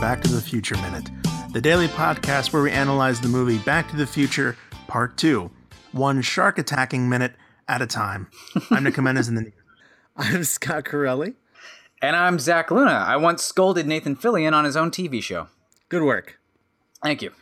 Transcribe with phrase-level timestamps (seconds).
[0.00, 1.10] Welcome again to Back to the Future Minute,
[1.52, 4.56] the daily podcast where we analyze the movie Back to the Future
[4.86, 5.50] Part 2,
[5.92, 7.34] one shark attacking minute
[7.68, 8.28] at a time.
[8.70, 9.52] I'm Nick Jimenez in the new
[10.16, 11.34] I'm Scott Corelli.
[12.00, 12.92] And I'm Zach Luna.
[12.92, 15.48] I once scolded Nathan Fillion on his own TV show.
[15.90, 16.40] Good work.
[17.02, 17.32] Thank you.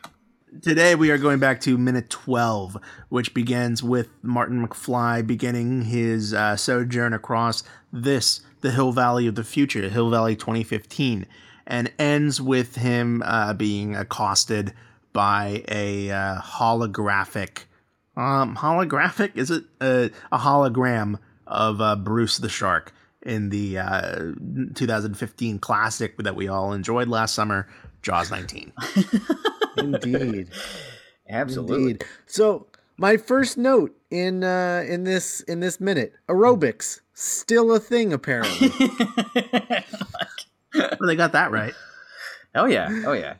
[0.62, 2.77] Today we are going back to minute 12,
[3.09, 7.62] which begins with Martin McFly beginning his uh, sojourn across
[7.93, 11.27] this, the Hill Valley of the future, Hill Valley 2015,
[11.69, 14.73] and ends with him uh, being accosted
[15.13, 17.65] by a uh, holographic,
[18.17, 19.37] um, holographic?
[19.37, 22.93] Is it a, a hologram of uh, Bruce the Shark
[23.23, 24.33] in the uh,
[24.75, 27.69] 2015 classic that we all enjoyed last summer,
[28.03, 28.73] Jaws 19.
[29.77, 30.48] Indeed.
[31.29, 31.92] Absolutely.
[31.92, 32.05] Indeed.
[32.27, 38.12] So my first note in uh, in this in this minute, aerobics still a thing
[38.12, 38.70] apparently.
[41.01, 41.75] well, they got that right.
[42.55, 43.35] Oh yeah, oh yeah.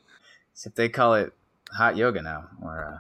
[0.53, 1.33] Except they call it
[1.73, 2.99] hot yoga now, or uh,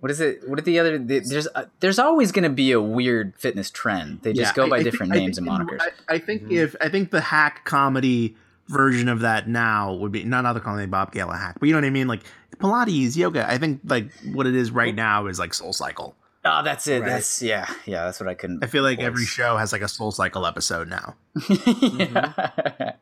[0.00, 0.48] what is it?
[0.48, 0.98] What are the other?
[0.98, 4.20] There's uh, there's always going to be a weird fitness trend.
[4.22, 5.80] They just Yeah, go by I- I different think- I names and monikers.
[6.08, 8.36] I, I think if I think the hack comedy
[8.68, 11.72] version of that now would be not other calling Bob Gale a hack, but you
[11.72, 12.22] know what I mean, like
[12.58, 13.48] Pilates, yoga.
[13.48, 16.16] I think like what it is right now is like Soul Cycle.
[16.44, 17.00] oh, that's it.
[17.00, 17.08] Right.
[17.08, 18.04] That's yeah, yeah.
[18.04, 18.62] That's what I couldn't.
[18.64, 21.14] I feel like every show has like a Soul Cycle episode now.
[21.48, 22.92] yeah.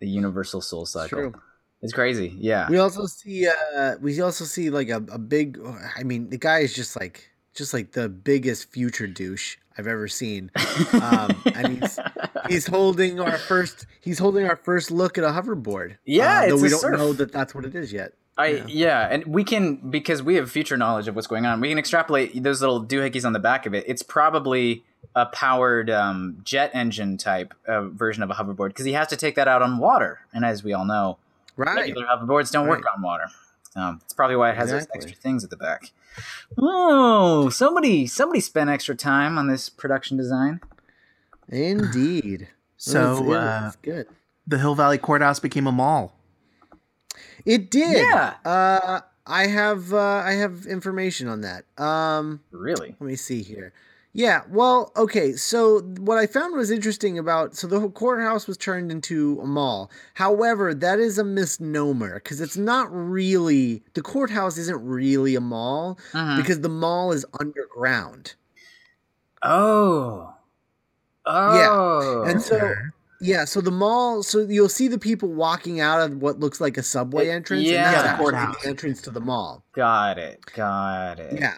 [0.00, 1.08] The universal soul cycle.
[1.08, 1.34] True.
[1.82, 2.34] It's crazy.
[2.38, 2.68] Yeah.
[2.68, 5.58] We also see uh we also see like a, a big
[5.96, 10.08] I mean the guy is just like just like the biggest future douche I've ever
[10.08, 10.50] seen.
[10.94, 11.98] Um and he's
[12.48, 15.96] he's holding our first he's holding our first look at a hoverboard.
[16.04, 16.98] Yeah, uh, though we don't surf.
[16.98, 18.12] know that that's what it is yet.
[18.38, 18.64] I Yeah.
[18.68, 19.08] yeah.
[19.10, 21.60] and we can because we have future knowledge of what's going on.
[21.60, 23.84] We can extrapolate those little doohickeys on the back of it.
[23.86, 28.92] It's probably a powered um, jet engine type uh, version of a hoverboard because he
[28.92, 31.18] has to take that out on water, and as we all know,
[31.56, 31.76] Right.
[31.76, 33.24] regular hoverboards don't work on water.
[33.74, 35.00] Um, it's probably why it has Exactly.
[35.00, 35.90] those extra things at the back.
[36.58, 40.60] Oh, somebody somebody spent extra time on this production design.
[41.48, 42.48] Indeed.
[42.78, 44.06] So It's- uh, it's good.
[44.46, 46.12] the Hill Valley Courthouse became a mall.
[47.46, 47.96] It did.
[48.06, 48.34] Yeah.
[48.44, 51.64] Uh, I have uh, I have information on that.
[51.82, 52.94] Um, Really?
[53.00, 53.72] let me see here.
[54.18, 54.40] Yeah.
[54.48, 55.34] Well, okay.
[55.34, 59.90] So what I found was interesting about so the courthouse was turned into a mall.
[60.14, 65.98] However, that is a misnomer because it's not really the courthouse isn't really a mall
[66.14, 66.38] Mhm.
[66.38, 68.34] because the mall is underground.
[69.42, 70.32] Oh.
[71.26, 72.24] Oh.
[72.24, 72.30] Yeah.
[72.30, 72.74] And so
[73.20, 76.76] yeah, so the mall, so you'll see the people walking out of what looks like
[76.78, 77.64] a subway It- entrance.
[77.64, 77.86] yeah.
[77.88, 78.62] and Yeah, that's the courthouse.
[78.62, 79.62] the entrance to the mall.
[79.74, 80.40] got it.
[80.54, 81.38] Got it.
[81.38, 81.56] Yeah.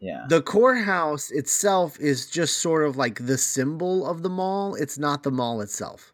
[0.00, 0.26] Yeah.
[0.28, 4.74] The courthouse itself is just sort of like the symbol of the mall.
[4.74, 6.12] It's not the mall itself.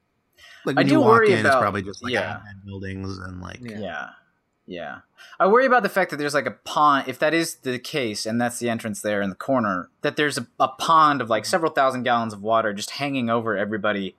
[0.64, 2.40] Like I do you walk worry in, it's probably just like yeah.
[2.64, 3.80] buildings and like Yeah.
[3.80, 4.08] Yeah.
[4.66, 4.98] Yeah.
[5.40, 8.26] I worry about the fact that there's like a pond, if that is the case,
[8.26, 11.44] and that's the entrance there in the corner, that there's a, a pond of like
[11.44, 14.14] several thousand gallons of water just hanging over everybody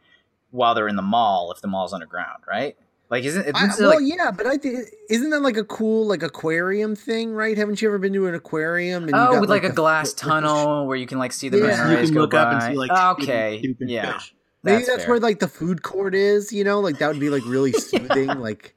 [0.51, 2.77] while they're in the mall, if the mall's underground, right?
[3.13, 5.63] Like, isn't, isn't I, it well, like, yeah, but I think isn't that like a
[5.63, 7.55] cool like aquarium thing, right?
[7.55, 9.03] Haven't you ever been to an aquarium?
[9.03, 10.27] And you oh, got, with like, a the- glass the fish?
[10.29, 11.67] tunnel where you can like see the Yeah.
[11.67, 14.33] manta you rays can go look up and see like okay, stupid, stupid yeah, fish.
[14.63, 15.09] Maybe that's, fair.
[15.11, 16.51] where like the food court is.
[16.51, 18.73] You know, like that would be like really soothing, like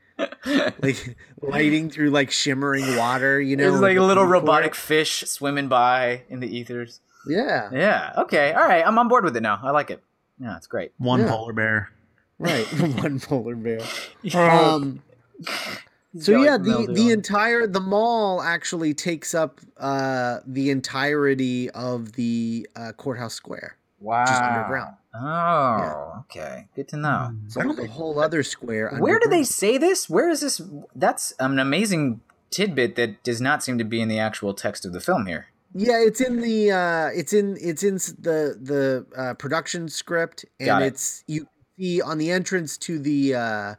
[0.83, 3.41] like lighting through like shimmering water.
[3.41, 4.43] You know, There's like a little food court.
[4.43, 7.01] robotic fish swimming by in the ethers.
[7.27, 8.13] Yeah, Yeah.
[8.19, 8.53] Okay.
[8.53, 8.87] All right.
[8.87, 9.59] I'm on board with it now.
[9.63, 10.03] I like it.
[10.39, 10.93] Yeah, it's great.
[10.99, 11.31] One Yeah.
[11.31, 11.91] polar bear.
[12.39, 12.65] Right.
[13.03, 13.81] One polar bear.
[14.35, 15.03] Um, Um,
[16.19, 22.69] so yeah, the the entire the mall actually takes up uh the entirety of the
[22.75, 23.77] uh, courthouse square.
[24.01, 24.25] wow.
[24.25, 24.97] just underground.
[25.15, 26.69] Oh, okay.
[26.75, 27.35] Good to know.
[27.49, 28.95] So there's a whole other square.
[28.99, 30.11] Where do they say this?
[30.11, 30.61] Where is this?
[30.95, 34.93] That's an amazing tidbit that does not seem to be in the actual text of
[34.93, 35.47] the film here.
[35.75, 40.83] Yeah, it's in the uh it's in it's in the the uh, production script and
[40.83, 40.87] it.
[40.87, 41.49] it's you
[41.79, 43.75] see on the entrance to the uh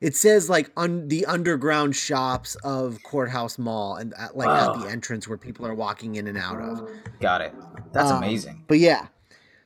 [0.00, 4.74] it says like un, the underground shops of Courthouse Mall and at, like Wow.
[4.74, 6.82] at the entrance where people are walking in and out of.
[7.18, 7.54] Got it.
[7.92, 8.62] That's Um, amazing.
[8.68, 9.06] But yeah.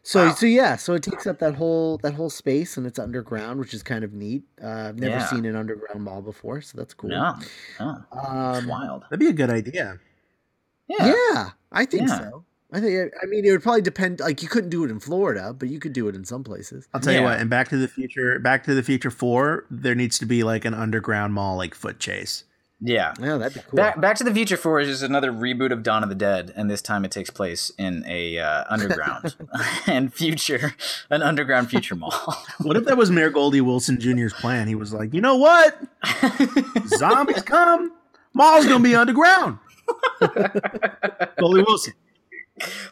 [0.02, 0.34] So Wow.
[0.34, 3.74] so yeah, so it takes up that whole that whole space and it's underground, which
[3.74, 4.44] is kind of neat.
[4.62, 5.26] Uh, I've never Yeah.
[5.26, 7.10] seen an underground mall before, so that's cool.
[7.10, 7.34] No,
[7.80, 8.16] no, it's
[8.62, 9.02] Um, wild.
[9.10, 9.98] That'd be a good idea.
[10.88, 11.14] Yeah.
[11.32, 12.18] yeah, I think Yeah.
[12.18, 12.44] so.
[12.72, 14.20] I think I mean it would probably depend.
[14.20, 16.88] Like you couldn't do it in Florida, but you could do it in some places.
[16.94, 17.38] I'll tell you what.
[17.38, 20.64] And Back to the Future, Back to the Future Four, there needs to be like
[20.64, 22.44] an underground mall, like Foot Chase.
[22.82, 23.12] Yeah.
[23.20, 23.76] Yeah, that'd be cool.
[23.76, 26.52] Back, Back to the Future Four is just another reboot of Dawn of the Dead,
[26.56, 29.36] and this time it takes place in a uh, underground
[29.86, 30.74] and future,
[31.10, 32.12] an underground future mall.
[32.60, 34.68] What if that was Mayor Goldie Wilson Jr.'s plan?
[34.68, 35.78] He was like, you know what?
[36.86, 37.92] Zombies come,
[38.34, 39.58] mall's gonna be underground.
[41.38, 41.94] Goldie Wilson.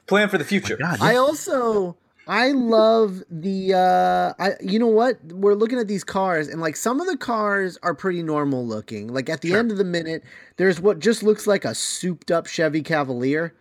[0.07, 0.77] Plan for the future.
[0.77, 5.23] God, I also I love the uh I you know what?
[5.25, 9.09] We're looking at these cars and like some of the cars are pretty normal looking.
[9.09, 10.23] Like at the end of the minute,
[10.57, 13.55] there's what just looks like a souped up Chevy Cavalier.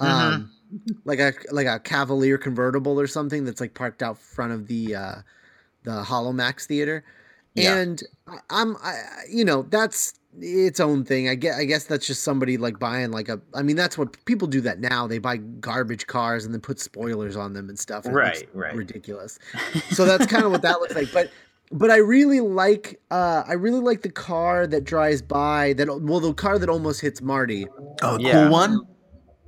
[0.00, 0.50] Um
[1.04, 4.94] like a like a Cavalier convertible or something that's like parked out front of the
[4.94, 5.14] uh
[5.84, 7.04] the Holomax theater.
[7.54, 7.76] Yeah.
[7.76, 11.28] And I- I'm I I- you know, that's its own thing.
[11.28, 14.22] I guess I guess that's just somebody like buying like a I mean that's what
[14.24, 15.06] people do that now.
[15.06, 18.04] They buy garbage cars and then put spoilers on them and stuff.
[18.06, 18.74] and Right, right.
[18.74, 19.38] Ridiculous.
[19.90, 21.12] so that's kind of what that looks like.
[21.12, 21.30] But
[21.70, 26.20] but I really like uh I really like the car that drives by that well
[26.20, 27.66] the car that almost hits Marty.
[28.02, 28.44] Oh, Yeah.
[28.44, 28.80] cool one.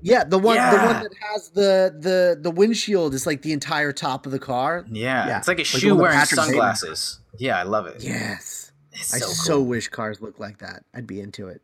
[0.02, 0.70] Yeah, the one yeah.
[0.70, 4.38] the one that has the the the windshield is like the entire top of the
[4.38, 4.84] car.
[4.90, 5.26] Yeah.
[5.28, 5.38] Yeah.
[5.38, 7.20] It's like a Like shoe one that wearing Patrick Bateman sunglasses.
[7.38, 8.02] Yeah, I love it.
[8.04, 8.63] Yes.
[8.94, 10.84] It's I so so wish cars looked like that.
[10.94, 11.60] I'd be into it.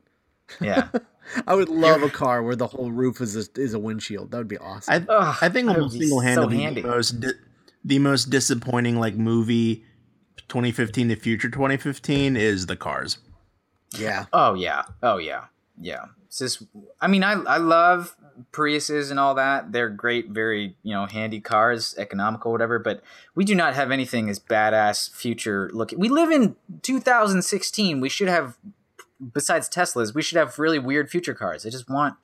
[0.61, 0.89] Yeah.
[1.47, 4.33] I would love a car where the whole roof is a, is a windshield.
[4.33, 5.07] That would be awesome.
[5.09, 7.33] I Ugh, I think almost single handedly so the most di-
[7.85, 9.85] the most disappointing like movie
[10.49, 13.19] 2015 to future 2015 is the Cars.
[13.97, 14.27] yeah.
[14.33, 14.83] Oh yeah.
[15.03, 15.45] Oh yeah.
[15.81, 16.07] Yeah.
[16.27, 16.63] It's just
[17.01, 18.17] I mean I I love
[18.53, 19.73] Priuses and all that.
[19.73, 23.03] They're great, very, you know, handy cars, economical, whatever, but
[23.35, 25.99] we do not have anything as badass future looking.
[25.99, 28.01] We live in 2016.
[28.01, 28.57] We should have
[29.33, 31.67] besides Teslas, we should have really weird future cars.
[31.67, 32.17] I just want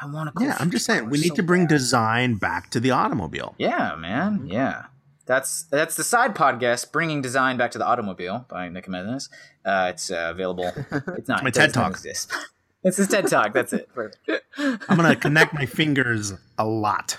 [0.00, 0.32] I want to.
[0.32, 1.70] cool Yeah, I'm just saying we need so to bring bad.
[1.70, 3.54] design back to the automobile.
[3.58, 4.46] Yeah, man.
[4.46, 4.86] Yeah.
[5.26, 9.28] That's that's the side podcast, bringing design back to the automobile by Nick Menes.
[9.64, 10.72] Uh, it's uh, available.
[11.16, 11.96] It's not My it TED Talk.
[12.84, 12.84] exist.
[12.84, 13.52] It's his TED Talk.
[13.52, 13.88] That's it.
[13.94, 14.44] Perfect.
[14.58, 17.18] I'm gonna connect my fingers a lot.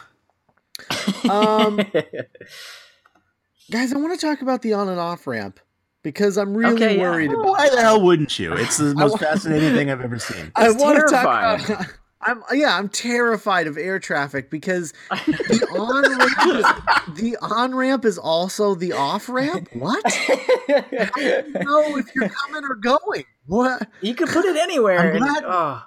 [1.30, 1.78] Um,
[3.72, 5.60] guys, I want to talk about the on and off ramp
[6.04, 7.02] because I'm really Okay, yeah.
[7.02, 7.46] worried about.
[7.46, 8.54] Why the hell wouldn't you?
[8.54, 10.52] It's the most fascinating thing I've ever seen.
[10.56, 11.60] I want to terrifying.
[11.60, 11.88] talk about.
[12.24, 18.06] I'm yeah, I'm terrified of air traffic because the on ramp is, the on ramp
[18.06, 19.70] is also the off ramp.
[19.74, 20.04] What?
[20.14, 23.26] How do you know if you're coming or going?
[23.48, 23.88] What?
[24.02, 25.00] you could put it anywhere.
[25.00, 25.84] I'm and- glad- oh.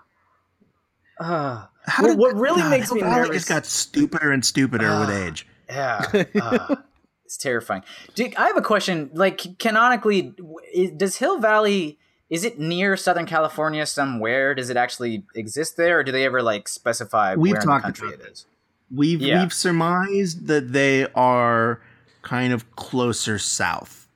[1.20, 1.68] How
[2.02, 4.98] What- did what that- really God, makes me Valley nervous- just got stupider and stupider
[5.00, 5.24] with Ah.
[5.26, 5.46] age.
[5.68, 6.24] Yeah.
[6.40, 6.76] Uh,
[7.24, 7.82] it's terrifying.
[8.14, 9.10] Dick, I have a question.
[9.14, 10.34] Like, canonically,
[10.72, 11.98] is, does Hill Valley
[12.34, 14.54] is it near Southern California somewhere?
[14.54, 17.78] Does it actually exist there, or do they ever like specify We've where in the
[17.80, 18.46] country about it is?
[18.94, 19.42] We've Yeah.
[19.42, 21.80] we've surmised that they are
[22.22, 24.08] kind of closer south.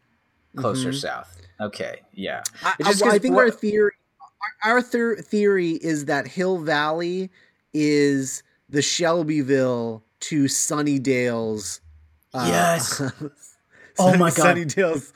[0.57, 1.01] Closer Mhm.
[1.01, 1.37] south.
[1.61, 2.01] Okay.
[2.13, 2.43] Yeah.
[2.65, 3.93] I, It's just I- I 'cause think our theory,
[4.65, 7.31] our, our thir- theory is that Hill Valley
[7.73, 11.81] is the Shelbyville to Sunnydale's.
[12.35, 13.01] Uh, Yes.
[14.01, 14.57] Oh my God.
[14.57, 15.13] Sunnydale's.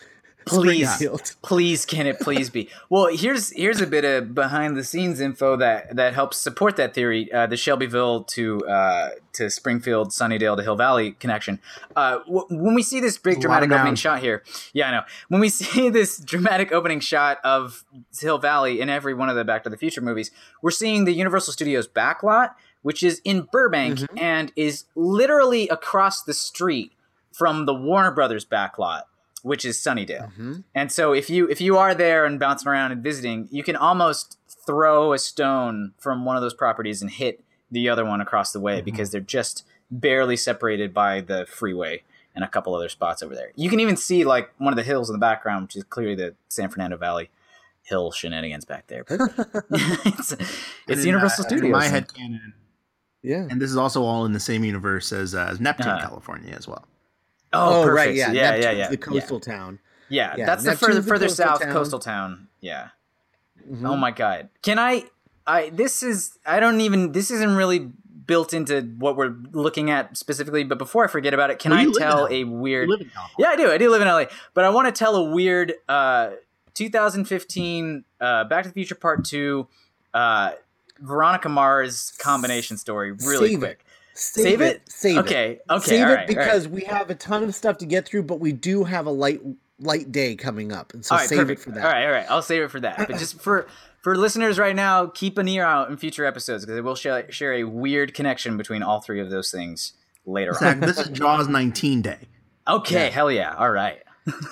[0.46, 1.02] Please.
[1.42, 2.68] Please, can it please be?
[2.88, 6.94] Well, here's here's a bit of behind the scenes info that that helps support that
[6.94, 7.32] theory.
[7.32, 11.58] Uh, the Shelbyville to uh, to Springfield, Sunnydale to Hill Valley connection.
[11.96, 14.42] Uh, w- when we see this big A lot of dramatic opening shot here,
[14.72, 15.02] yeah, I know.
[15.28, 17.84] When we see this dramatic opening shot of
[18.18, 20.30] Hill Valley in every one of the Back to the Future movies,
[20.62, 22.50] we're seeing the Universal Studios backlot,
[22.82, 24.20] which is in Burbank Mhm.
[24.20, 26.92] and is literally across the street
[27.32, 29.02] from the Warner Brothers backlot,
[29.42, 30.32] which is Sunnydale.
[30.36, 30.64] Mhm.
[30.74, 33.76] And so if you if you are there and bouncing around and visiting, you can
[33.76, 38.52] almost throw a stone from one of those properties and hit the other one across
[38.52, 38.84] the way Mm-hmm.
[38.84, 42.02] because they're just barely separated by the freeway
[42.34, 43.50] and a couple other spots over there.
[43.56, 46.14] You can even see like one of the hills in the background, which is clearly
[46.14, 47.28] the San Fernando Valley
[47.82, 49.04] hill shenanigans back there.
[49.10, 50.40] It's it's
[50.88, 51.64] And in, Universal uh, Studios.
[51.66, 52.54] In my head canon,
[53.22, 53.46] Yeah.
[53.50, 56.06] and this is also all in the same universe as, uh, as Neptune, Uh-huh.
[56.08, 56.86] California, as well.
[57.52, 57.94] Oh, perfect.
[57.96, 58.14] right.
[58.14, 58.32] Yeah.
[58.32, 58.88] yeah, yeah, Neptune's yeah.
[58.88, 59.78] The coastal town.
[60.08, 61.72] Yeah, Yeah, that's the Neptune's further the further coastal south town.
[61.72, 62.48] coastal town.
[62.60, 62.88] Yeah.
[63.70, 63.88] Mhm.
[63.88, 64.48] Oh my god.
[64.62, 65.04] Can I
[65.46, 67.90] I this is I don't even this isn't really
[68.26, 71.80] built into what we're looking at specifically, but before I forget about it, can Well,
[71.80, 73.36] I you live in tell a weird live in California.
[73.38, 73.70] Yeah, I do.
[73.72, 74.24] I do live in LA.
[74.54, 76.30] But I want to tell a weird uh
[76.74, 79.66] 2015 uh Back to the Future Part 2
[80.14, 80.52] uh
[81.00, 83.70] Veronica Mars combination story really Save quick.
[83.80, 83.86] it.
[84.14, 84.76] Save, Save it.
[84.76, 84.82] it?
[84.90, 85.20] Save it.
[85.20, 85.58] Okay.
[85.70, 85.84] Okay.
[85.86, 86.44] Save all it right, all right.
[86.44, 89.10] because we have a ton of stuff to get through, but we do have a
[89.10, 89.40] light
[89.78, 91.60] light day coming up, and so all right, save perfect.
[91.60, 91.84] it for that.
[91.84, 92.26] All right, all right.
[92.30, 92.98] I'll save it for that.
[92.98, 93.66] But just for
[94.02, 97.30] for listeners right now, keep an ear out in future episodes because I will share,
[97.32, 99.92] share a weird connection between all three of those things
[100.26, 100.80] later Zach, on.
[100.80, 102.18] this is Jaws 19 Day.
[102.68, 103.10] Okay, Yeah.
[103.10, 103.54] hell yeah.
[103.56, 104.02] All right.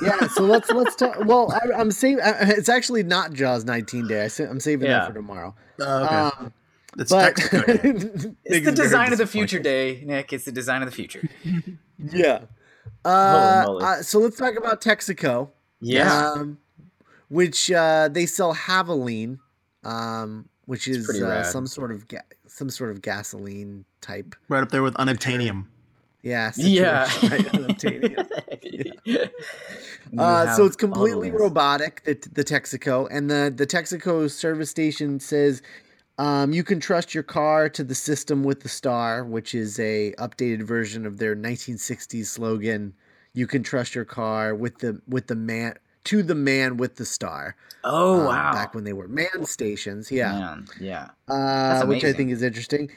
[0.03, 1.17] yeah, so let's let's talk.
[1.25, 2.25] Well, I, I'm saving.
[2.25, 4.25] It's actually not Jaws 19 Day.
[4.25, 5.01] I sa- I'm saving Yeah.
[5.01, 5.55] that for tomorrow.
[5.81, 6.15] Oh, okay.
[6.17, 6.53] Um,
[6.99, 10.33] it's but Texaco It's the design of the future day, Nick.
[10.33, 11.29] It's the design of the future.
[12.03, 12.45] Yeah.
[13.05, 13.85] Uh, moly.
[13.85, 15.51] uh, so let's talk about Texaco.
[15.81, 16.33] Yeah.
[16.33, 16.57] Um,
[17.29, 19.39] which uh, they sell Havoline,
[19.85, 24.35] um, which is uh, some sort of ga- some sort of gasoline type.
[24.49, 25.67] right up there with unobtainium.
[26.23, 26.53] Yeah.
[26.57, 27.05] Yeah.
[27.05, 28.27] situation, right, unobtainium.
[30.13, 34.71] You Uh, so it's completely all robotic, the, the Texaco, and the the Texaco service
[34.71, 35.63] station says
[36.21, 40.13] um, you can trust your car to the system with the star, which is a
[40.19, 42.93] updated version of their 1960s slogan.
[43.33, 47.07] You can trust your car with the with the man to the man with the
[47.07, 47.57] star.
[47.85, 48.53] Oh um, wow.
[48.53, 51.09] Back when they were man stations, yeah, Man, yeah.
[51.27, 52.91] uh, which I think is interesting.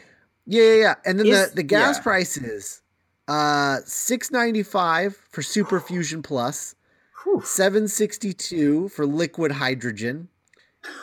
[0.45, 0.95] Yeah, yeah, yeah.
[1.05, 2.03] And then Is- the the gas yeah.
[2.03, 2.81] prices,
[3.29, 6.75] uh, six ninety five for Super Fusion Plus.
[7.23, 7.41] Whew.
[7.45, 10.27] 762 for liquid hydrogen,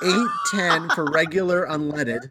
[0.02, 2.30] 810 for regular unleaded,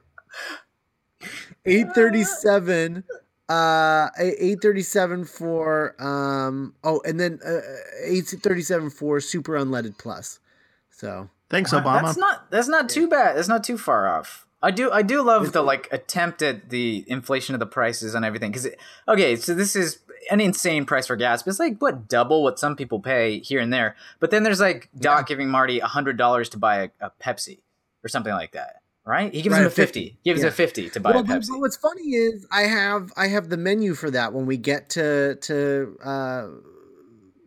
[1.65, 3.03] 837
[3.49, 7.61] uh 837 for um oh and then uh,
[8.03, 10.39] 837 for super unleaded plus.
[10.91, 12.01] So, Thanks, Wow, Obama.
[12.03, 13.35] That's not that's not too bad.
[13.35, 14.45] That's not too far off.
[14.61, 18.23] I do I do love the like attempt at the inflation of the prices and
[18.23, 18.67] everything because
[19.07, 19.99] okay, so this is
[20.31, 23.59] an insane price for gas, but it's like what double what some people pay here
[23.59, 23.95] and there.
[24.19, 27.59] But then there's like Doc giving Marty a hundred dollars to buy a, a Pepsi
[28.03, 29.33] or something like that, right?
[29.33, 30.05] He gives Right, him a a fifty.
[30.09, 30.47] 50, Gives yeah.
[30.47, 31.49] a fifty to buy well, a Pepsi.
[31.49, 34.89] but what's funny is I have I have the menu for that when we get
[34.91, 36.47] to to uh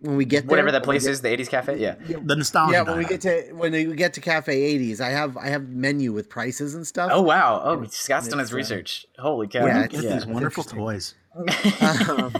[0.01, 1.79] when we get Whatever that place get- is, the '80s cafe.
[1.79, 1.95] Yeah.
[2.25, 2.73] the nostalgia.
[2.73, 5.69] Yeah, when we get to when we get to Cafe 80s, I have I have
[5.69, 7.11] menu with prices and stuff.
[7.13, 7.63] Oh wow!
[7.65, 9.07] Oh, Scott's done his research.
[9.19, 9.65] Holy cow!
[9.65, 11.15] yeah, Get it's- these wonderful toys.
[11.35, 11.49] Um,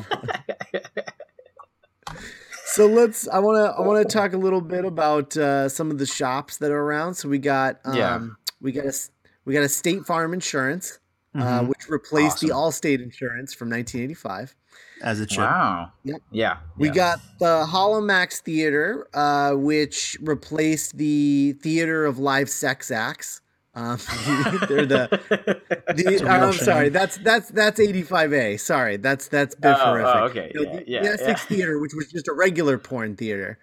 [2.67, 3.29] so let's.
[3.29, 3.75] I want to.
[3.79, 6.81] I want to talk a little bit about uh, some of the shops that are
[6.83, 7.15] around.
[7.15, 7.81] So we got.
[7.85, 8.27] Um, Yeah.
[8.61, 8.89] We got a.
[8.89, 9.11] s-
[9.45, 11.01] We got a State Farm Insurance,
[11.35, 11.69] uh, Mhm.
[11.69, 12.81] which replaced the Awesome.
[12.91, 14.55] Allstate Insurance from 1985.
[15.03, 15.41] as it should.
[15.41, 15.91] Wow.
[16.05, 16.23] Yep.
[16.31, 16.57] Yeah.
[16.79, 16.95] We yeah.
[16.95, 23.41] got the Holomax Theater, uh, which replaced the Theater of Live Sex Acts.
[23.75, 23.97] Um,
[24.69, 25.09] they're the
[25.95, 26.65] The, That's a real I'm shame.
[26.65, 26.89] sorry.
[26.91, 28.61] That's that's that's 85A.
[28.61, 30.53] Sorry, that's that's bit Oh, oh, okay.
[30.55, 31.57] No, Yeah, the, yeah, the Essex yeah.
[31.57, 33.59] Theater, which was just a regular porn theater.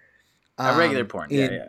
[0.58, 1.28] a regular um, porn.
[1.30, 1.66] Yeah, in- yeah.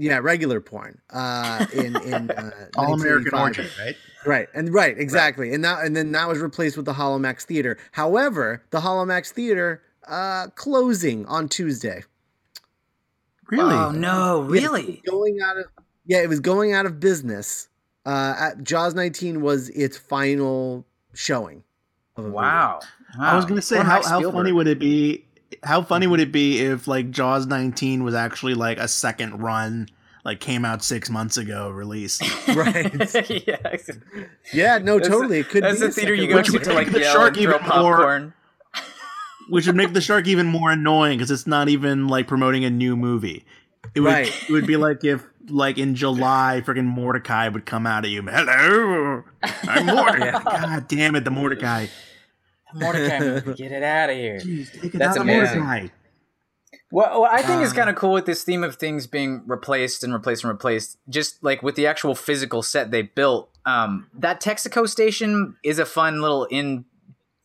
[0.00, 1.00] Yeah, regular porn.
[1.10, 3.40] Uh, in in uh, All American 1985.
[3.40, 3.96] Orgy, right?
[4.24, 7.76] Right, and right, exactly, and that and then that was replaced with the Holomax Theater.
[7.92, 12.04] However, the Holomax Theater uh, closing on Tuesday.
[13.50, 13.74] Really?
[13.74, 14.42] Oh no!
[14.42, 15.02] Yeah, Really?
[15.04, 15.64] going out of
[16.08, 17.68] yeah, it was going out of business.
[18.04, 20.84] Uh, at, Jaws 19 was its final
[21.14, 21.62] showing.
[22.16, 22.36] Of a movie.
[22.36, 22.80] Wow.
[23.20, 25.24] I was gonna say, Poor how, how funny would it be?
[25.62, 29.88] How funny would it be if like Jaws 19 was actually like a second run,
[30.24, 32.22] like came out six months ago released.
[32.54, 32.92] right?
[33.46, 33.76] yeah.
[34.52, 35.38] Yeah, no, That's- totally.
[35.40, 37.36] It could That's be the a theater you go to to like the yell shark
[37.36, 38.34] and throw even more- popcorn.
[39.50, 42.70] Which would make the shark even more annoying because it's not even like promoting a
[42.70, 43.46] new movie.
[43.94, 44.28] It would Right.
[44.48, 48.22] it would be like if like in July freaking Mordecai would come out at you.
[48.22, 50.30] Hello, I'm Mordecai.
[50.42, 51.86] God damn it, the Mordecai.
[52.74, 54.38] Mordecai, get it out of here.
[54.38, 55.60] Jeez, take it That's out, amazing.
[55.60, 55.88] Mordecai.
[56.90, 59.42] Well, what I think is Um, kind of cool with this theme of things being
[59.46, 63.50] replaced and replaced and replaced, just like with the actual physical set they built.
[63.66, 66.86] Um, that Texaco station is a fun little in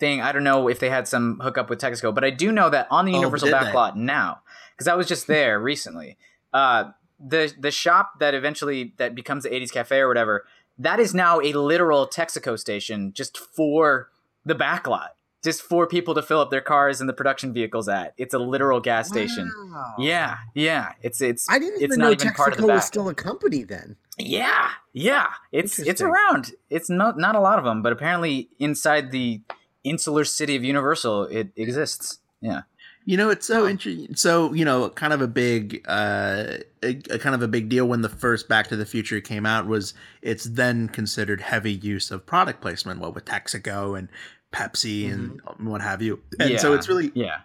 [0.04, 0.22] thing.
[0.22, 2.88] I don't know if they had some hookup with Texaco, but I do know that
[2.92, 4.42] on the Oh, Universal backlot now,
[4.74, 6.18] because I was just there recently.
[6.52, 6.92] Uh,
[7.26, 10.46] the the shop that eventually that becomes the 80s cafe or whatever,
[10.78, 14.10] that is now a literal Texaco station just for
[14.46, 15.10] the backlot.
[15.44, 18.14] Just for people to fill up their cars and the production vehicles at.
[18.18, 19.52] It's a literal gas station.
[19.72, 19.96] Wow.
[20.00, 20.94] Yeah, yeah.
[21.02, 23.10] It's it's I didn't it's even not know even part of the Texaco was still
[23.10, 23.98] a company then.
[24.18, 25.28] Yeah, yeah.
[25.52, 26.54] It's it's around.
[26.70, 29.42] It's not not a lot of them, but apparently inside the
[29.84, 32.20] insular city of Universal, it exists.
[32.42, 32.62] Yeah.
[33.06, 34.16] You know, it's so interesting.
[34.16, 37.86] So, you know, kind of a big, uh, a, a kind of a big deal
[37.86, 42.12] when the first Back to the Future came out was it's then considered heavy use
[42.12, 44.08] of product placement, what with Texaco and
[44.54, 46.22] Pepsi and what have you.
[46.40, 46.58] And yeah.
[46.60, 47.40] so it's really yeah.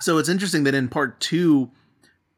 [0.00, 1.70] so it's interesting that in part two,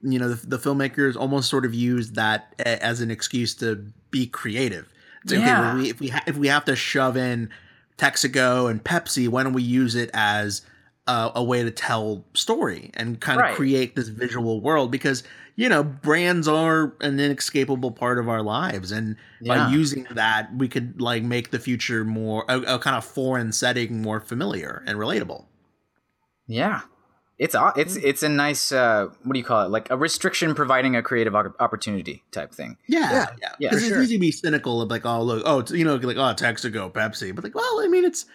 [0.00, 3.92] you know, the, the filmmakers almost sort of used that a, as an excuse to
[4.10, 4.88] be creative.
[5.26, 5.52] Like, Yeah.
[5.52, 7.50] okay, well, we, if we ha- if we have to shove in
[7.98, 10.62] Texaco and Pepsi, why don't we use it as
[11.06, 13.54] a, a way to tell story and kind of Right.
[13.56, 14.90] create this visual world?
[14.90, 15.22] Because
[15.56, 19.66] you know, brands are an inescapable part of our lives, and Yeah.
[19.66, 23.50] by using that, we could like make the future more a, a kind of foreign
[23.50, 25.46] setting more familiar and relatable.
[26.46, 26.82] Yeah.
[27.38, 29.70] It's a- it's it's a nice uh, what do you call it?
[29.70, 32.76] Like a restriction providing a creative opportunity type thing.
[32.88, 33.10] Yeah, Yeah.
[33.12, 33.26] yeah.
[33.40, 34.02] Yeah, Because for it's sure.
[34.02, 36.92] easy to be cynical of like, oh look, oh it's, you know, like oh Texaco,
[36.92, 38.26] Pepsi, but like, well, I mean, it's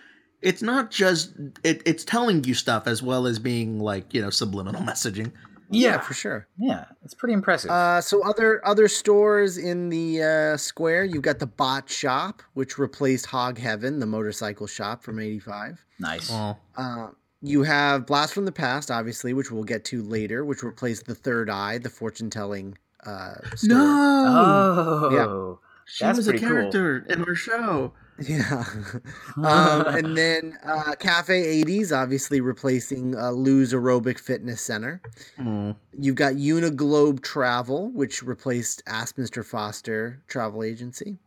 [0.41, 1.33] it's not just
[1.63, 5.31] it, it's telling you stuff as well as being like you know subliminal messaging.
[5.69, 6.48] Yeah, for sure.
[6.60, 7.72] yeah, it's pretty impressive.
[7.72, 12.77] Uh, so other other stores in the uh, square, you've got the Bot Shop, which
[12.77, 15.83] replaced Hog Heaven, the motorcycle shop from '85.
[16.00, 16.29] nice.
[16.29, 17.07] Well, Uh,
[17.43, 21.13] you have Blast from the Past, obviously, which we'll get to later, which replaced the
[21.15, 23.77] Third Eye, the fortune telling uh, store.
[23.77, 26.55] no, Oh, she that's was a pretty cool.
[26.55, 27.93] character in our show.
[28.19, 28.63] Yeah.
[29.38, 35.01] um, and then uh, Cafe 80s, obviously replacing uh, Lou's Aerobic Fitness Center.
[35.38, 35.75] Mm.
[36.00, 39.43] You've got Uniglobe Travel, which replaced Ask Mr.
[39.43, 41.17] Foster Travel Agency.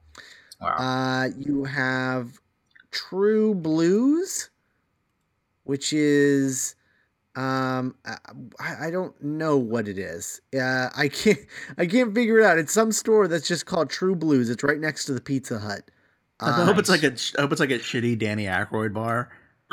[0.61, 0.77] wow.
[0.79, 2.41] Uh, you have
[2.93, 4.49] True Blues,
[5.67, 6.75] which is
[7.35, 7.95] um
[8.59, 10.41] I, I don't know what it is.
[10.59, 11.39] Uh, I can't
[11.79, 12.59] I can't figure it out.
[12.59, 14.49] It's some store that's just called True Blues.
[14.51, 15.83] It's right next to the Pizza Hut.
[16.41, 19.31] I Uh, hope it's like a I hope it's like a shitty Danny Aykroyd bar.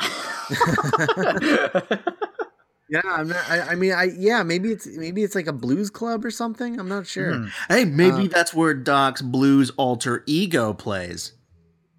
[2.88, 3.50] yeah, I'm not.
[3.50, 6.78] I, I mean, I yeah, maybe it's maybe it's like a blues club or something.
[6.78, 7.32] I'm not sure.
[7.32, 7.50] Mhm.
[7.68, 11.32] Hey, maybe Um, that's where Doc's blues alter ego plays.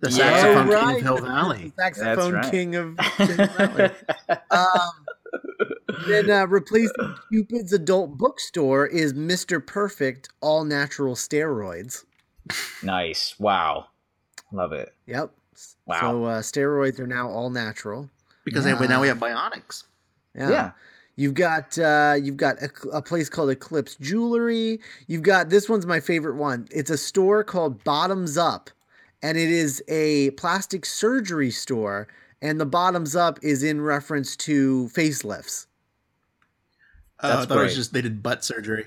[0.02, 0.16] The Yeah.
[0.18, 1.74] saxophone Oh, king of Hill Valley.
[1.78, 2.52] Saxophone right.
[2.52, 3.92] king of Hill Valley.
[4.52, 4.90] um,
[6.08, 9.66] then uh, replacing Cupid's adult bookstore is Mr.
[9.66, 12.04] Perfect all natural steroids.
[12.84, 13.36] nice.
[13.40, 13.88] Wow.
[14.52, 14.94] Love it.
[15.08, 15.32] Yep.
[15.86, 16.00] Wow.
[16.02, 18.10] So uh, steroids are now all natural.
[18.44, 19.84] Because they- now we have bionics.
[20.36, 20.50] Yeah.
[20.50, 20.72] Yeah.
[21.18, 24.82] You've got uh, you've got a, a place called Eclipse Jewelry.
[25.08, 26.68] You've got this one's my favorite one.
[26.72, 28.70] It's a store called Bottoms Up,
[29.26, 32.08] and it is a plastic surgery store.
[32.42, 35.66] And the Bottoms Up is in reference to facelifts.
[37.24, 38.86] Oh, I That's thought it was just they did butt surgery.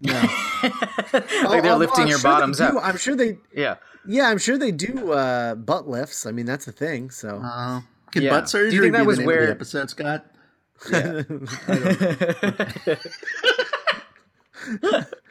[0.00, 0.12] No,
[0.62, 2.74] like Oh, they're oh, lifting I'm your sure bottoms up.
[2.82, 3.36] I'm sure they.
[3.54, 3.76] Yeah.
[4.08, 6.24] Yeah, I'm sure they do uh, butt lifts.
[6.26, 7.10] I mean, that's a thing.
[7.10, 8.30] So Uh, can Yeah.
[8.30, 10.26] butt Do you surgery think that be was the name of the where- episode, Scott?
[10.90, 11.22] Yeah.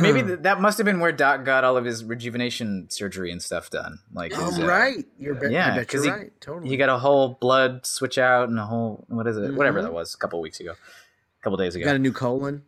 [0.00, 3.42] Maybe th- that must have been where Doc got all of his rejuvenation surgery and
[3.42, 3.98] stuff done.
[4.12, 5.04] Like, his, oh, uh, right.
[5.18, 6.40] You're be- yeah, I bet 'cause you're he- right.
[6.40, 6.68] Totally.
[6.68, 9.54] He got a whole blood switch out and a whole what is it?
[9.54, 9.84] Whatever Mhm.
[9.84, 11.84] that was, a couple weeks ago, a couple days ago.
[11.84, 12.62] got a new colon.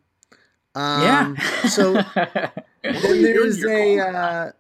[0.75, 1.35] Um, yeah.
[1.69, 1.93] so
[2.83, 4.51] then there's a uh, uh,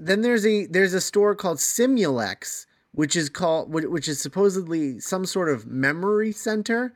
[0.00, 5.00] then there's a there's a store called Simulex, which is called which, which is supposedly
[5.00, 6.94] some sort of memory center,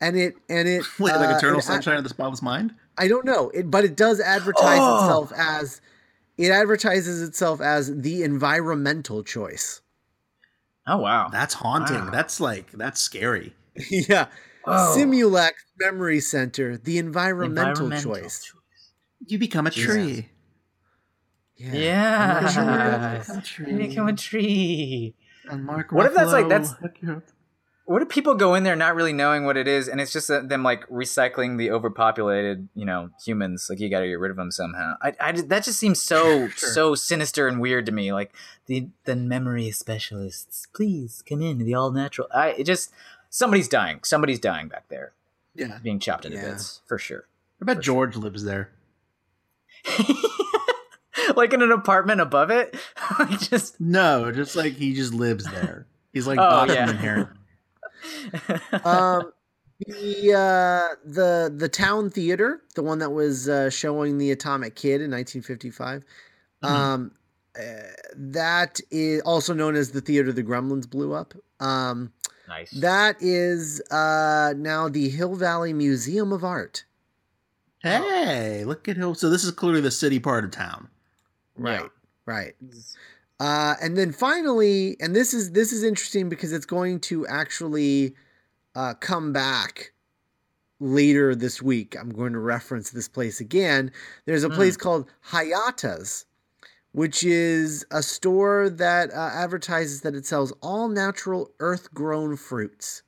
[0.00, 2.74] and it and it Wait, uh, like Eternal Sunshine of the Spotless Mind?
[2.98, 4.98] I don't know, it, but it does advertise Oh.
[5.04, 5.80] itself as
[6.36, 9.80] it advertises itself as the environmental choice.
[10.86, 11.28] oh wow.
[11.30, 12.04] That's haunting.
[12.06, 12.10] Wow.
[12.10, 13.54] That's like that's scary.
[13.90, 14.26] yeah,
[14.64, 14.94] Whoa.
[14.96, 18.52] Simulex Memory Center, the environmental, Environmental choice.
[19.26, 20.28] You become a tree.
[21.56, 22.40] Yeah.
[22.42, 23.18] I'm sure Yeah.
[23.18, 23.72] Become a tree.
[23.72, 25.14] You become a tree.
[25.50, 27.22] And Mark What if that's like- that's- hook you up.
[27.88, 30.28] What if people go in there not really knowing what it is, and it's just
[30.28, 33.68] them like recycling the overpopulated, you know, humans?
[33.70, 34.96] Like you got to get rid of them somehow.
[35.00, 36.68] I, I that just seems so Sure.
[36.70, 38.12] so sinister and weird to me.
[38.12, 38.34] Like
[38.66, 41.58] the the memory specialists, please come in.
[41.64, 42.28] The all natural.
[42.34, 42.92] I it just
[43.30, 44.00] somebody's dying.
[44.04, 45.12] Somebody's dying back there,
[45.54, 45.78] Yeah.
[45.82, 46.50] being chopped into Yeah.
[46.50, 47.24] bits for sure.
[47.62, 48.70] I bet For George lives there.
[51.36, 52.76] like in an apartment above it,
[53.38, 53.80] just.
[53.80, 55.86] No, just like he just lives there.
[56.12, 56.90] He's like Oh, bottom yeah.
[56.90, 57.28] inherent.
[58.84, 59.32] Um,
[59.86, 65.00] the uh, the the town theater, the one that was uh, showing the Atomic Kid
[65.00, 66.04] in 1955,
[66.62, 66.68] Mhm.
[66.68, 67.12] um,
[67.58, 67.62] uh,
[68.16, 71.34] that is also known as the theater the Gremlins blew up.
[71.60, 72.12] Um,
[72.48, 72.70] nice.
[72.72, 76.84] that is uh, now the Hill Valley Museum of Art.
[77.80, 79.14] Hey, look at him.
[79.14, 80.88] So this is clearly the city part of town.
[81.56, 81.88] Right, Yeah.
[82.26, 82.54] right.
[83.40, 88.14] Uh, and then finally, and this is this is interesting because it's going to actually
[88.74, 89.92] uh, come back
[90.80, 91.96] later this week.
[91.98, 93.92] I'm going to reference this place again.
[94.24, 96.26] There's a place called Hayata's,
[96.92, 103.02] which is a store that uh, advertises that it sells all natural earth grown fruits,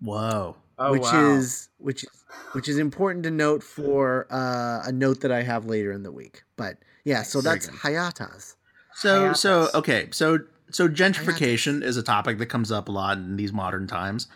[0.00, 0.56] Whoa.
[0.78, 1.32] oh, which wow.
[1.32, 2.04] is which
[2.52, 6.12] which is important to note for uh, a note that I have later in the
[6.12, 6.42] week.
[6.56, 7.80] But yeah, so that's good.
[7.80, 8.56] Hayata's.
[8.96, 10.38] So so okay, so
[10.70, 14.28] so gentrification is a topic that comes up a lot in these modern times.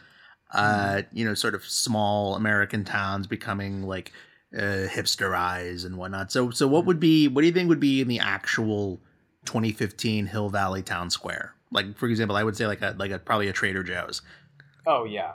[0.52, 4.12] Uh, you know, sort of small American towns becoming like
[4.56, 6.32] uh, hipsterized and whatnot.
[6.32, 9.00] So so what would be what do you think would be in the actual
[9.44, 11.54] 2015 Hill Valley town square?
[11.70, 14.22] Like for example, I would say like a like a probably a Trader Joe's.
[14.86, 15.32] Oh yeah.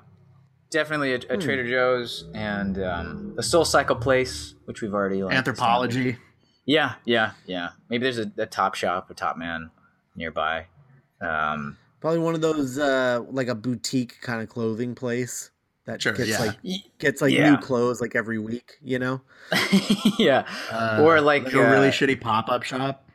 [0.71, 5.38] definitely a, a Trader Joe's and um, a Soul Cycle place, which we've already like,
[5.38, 6.17] Anthropologie.
[6.65, 7.69] Yeah, yeah, yeah.
[7.89, 9.69] Maybe there's a, a Top Shop, a Top Man
[10.15, 10.67] nearby.
[11.21, 15.52] Um, Probably one of those uh like a boutique kind of clothing place
[15.86, 16.39] that Sure, gets yeah.
[16.39, 16.58] like
[16.99, 17.52] gets like Yeah.
[17.52, 19.21] new clothes like every week, you know?
[20.19, 23.10] yeah, Uh, Or like, a really uh, shitty pop up shop.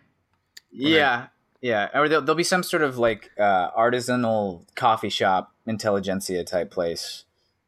[0.71, 1.27] yeah,
[1.63, 1.89] yeah.
[1.95, 7.25] Or there'll, there'll be some sort of like uh, artisanal coffee shop, intelligentsia type place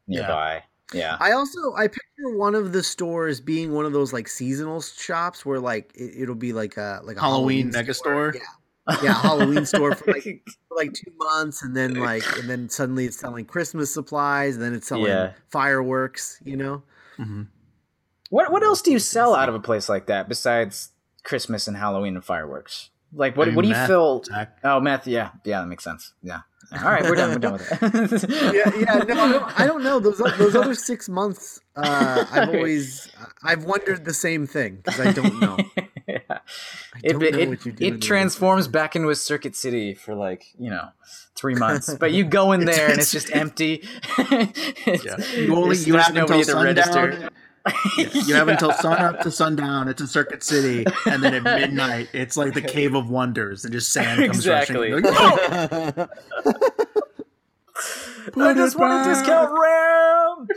[0.07, 0.63] nearby.
[0.93, 1.17] Yeah.
[1.19, 5.45] I also I picture one of the stores being one of those like seasonal shops
[5.45, 7.81] where like it, it'll be like a like a Halloween store.
[7.81, 8.33] mega store.
[8.35, 10.23] Yeah, yeah, Halloween store for like
[10.67, 14.63] for like two months, and then like and then suddenly it's selling Christmas supplies, and
[14.63, 15.33] then it's selling Yeah.
[15.49, 16.39] fireworks.
[16.43, 16.83] You know,
[17.17, 17.47] Mhm.
[18.29, 20.91] What what else do you sell out of a place like that besides
[21.23, 22.89] Christmas and Halloween and fireworks?
[23.13, 24.23] Like what Maybe what do you meth, feel?
[24.23, 24.57] Zach.
[24.63, 25.05] Oh, meth.
[25.07, 26.13] Yeah, yeah, that makes sense.
[26.23, 26.41] Yeah.
[26.71, 27.31] All right, we're done.
[27.31, 28.29] We're done with it.
[28.53, 29.03] yeah, yeah.
[29.03, 31.59] No, I don't, I don't know those those other six months.
[31.75, 33.09] Uh, I've always
[33.43, 35.57] I've wondered the same thing because I don't know.
[36.07, 36.17] Yeah.
[36.29, 36.39] I
[37.03, 37.85] It, don't it, know it, what you do.
[37.85, 40.89] it transforms back into a circuit city for like you know
[41.35, 43.83] three months, but you go in there and it's just empty.
[44.17, 45.17] It's- Yeah.
[45.39, 46.75] You only you have nobody until sundown.
[46.75, 47.29] register.
[47.97, 49.87] You have until sun up to sundown.
[49.87, 53.73] It's a Circuit City, and then at midnight, it's like the Cave of Wonders, and
[53.73, 54.91] just sand comes Exactly.
[54.91, 55.95] rushing.
[55.95, 56.09] Like,
[58.37, 60.47] I just want a discount RAM.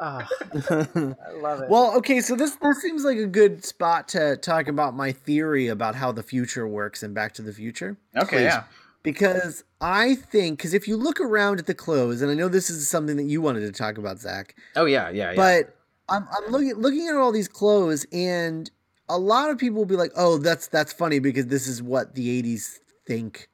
[0.00, 0.28] Ah,
[0.70, 1.68] I love it.
[1.68, 5.68] Well, okay, so this this seems like a good spot to talk about my theory
[5.68, 7.96] about how the future works in Back to the Future.
[8.16, 8.64] okay, yeah.
[9.02, 12.68] Because I think, because if you look around at the clothes, and I know this
[12.68, 15.36] is something that you wanted to talk about, Zach, Oh yeah, yeah, yeah.
[15.36, 15.76] but
[16.10, 18.70] I'm, I'm looking looking at all these clothes, and
[19.08, 22.14] a lot of people will be like, "Oh, that's that's funny because this is what
[22.14, 23.48] the '80s think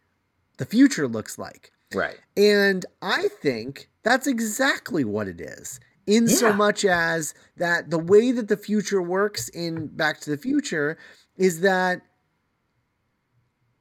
[0.58, 2.16] the future looks like." right.
[2.36, 5.80] And I think that's exactly what it is.
[6.06, 10.36] In so much as that the way that the future works in Back to the
[10.36, 10.98] Future
[11.36, 12.02] is that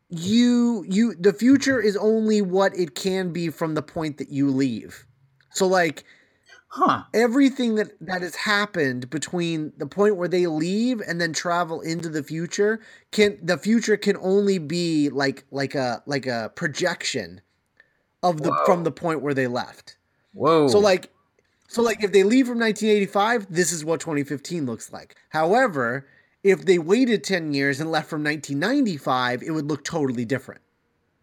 [0.09, 4.49] you you the future is only what it can be from the point that you
[4.49, 5.05] leave.
[5.51, 6.03] So like
[6.75, 7.03] Huh.
[7.13, 12.09] everything that that has happened between the point where they leave and then travel into
[12.09, 17.39] the future can the future can only be like like a like a projection
[18.21, 18.65] of the Whoa.
[18.65, 19.95] from the point where they left.
[20.33, 20.67] Whoa.
[20.67, 21.13] So like
[21.69, 25.15] so like if they leave from 1985, this is what 2015 looks like.
[25.29, 26.05] However,
[26.43, 30.61] if they waited 10 years and left from 1995, it would look totally different.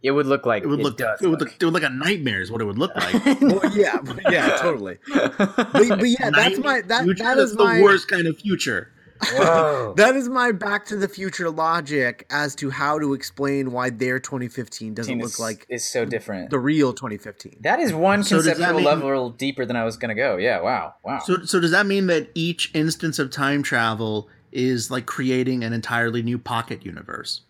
[0.02, 0.96] It would look like It would look.
[0.98, 1.54] does It would look.
[1.60, 2.40] It would look a nightmare.
[2.40, 3.14] Is what it would look like.
[3.40, 3.98] Well, yeah,
[4.30, 4.98] yeah, totally.
[5.12, 5.36] But,
[5.72, 8.90] but yeah, that's my that Future, that's the my worst kind of future.
[9.34, 9.94] Whoa.
[9.96, 14.18] That is my Back to the Future logic as to how to explain why their
[14.18, 16.50] 2015 doesn't Team look like is so different.
[16.50, 17.58] the real 2015.
[17.60, 20.38] that is one So conceptual mean- level deeper than I was gonna go.
[20.38, 20.60] Yeah.
[20.60, 20.94] Wow.
[21.04, 21.20] Wow.
[21.24, 25.72] So, so does that mean that each instance of time travel is like creating an
[25.72, 27.42] entirely new pocket universe?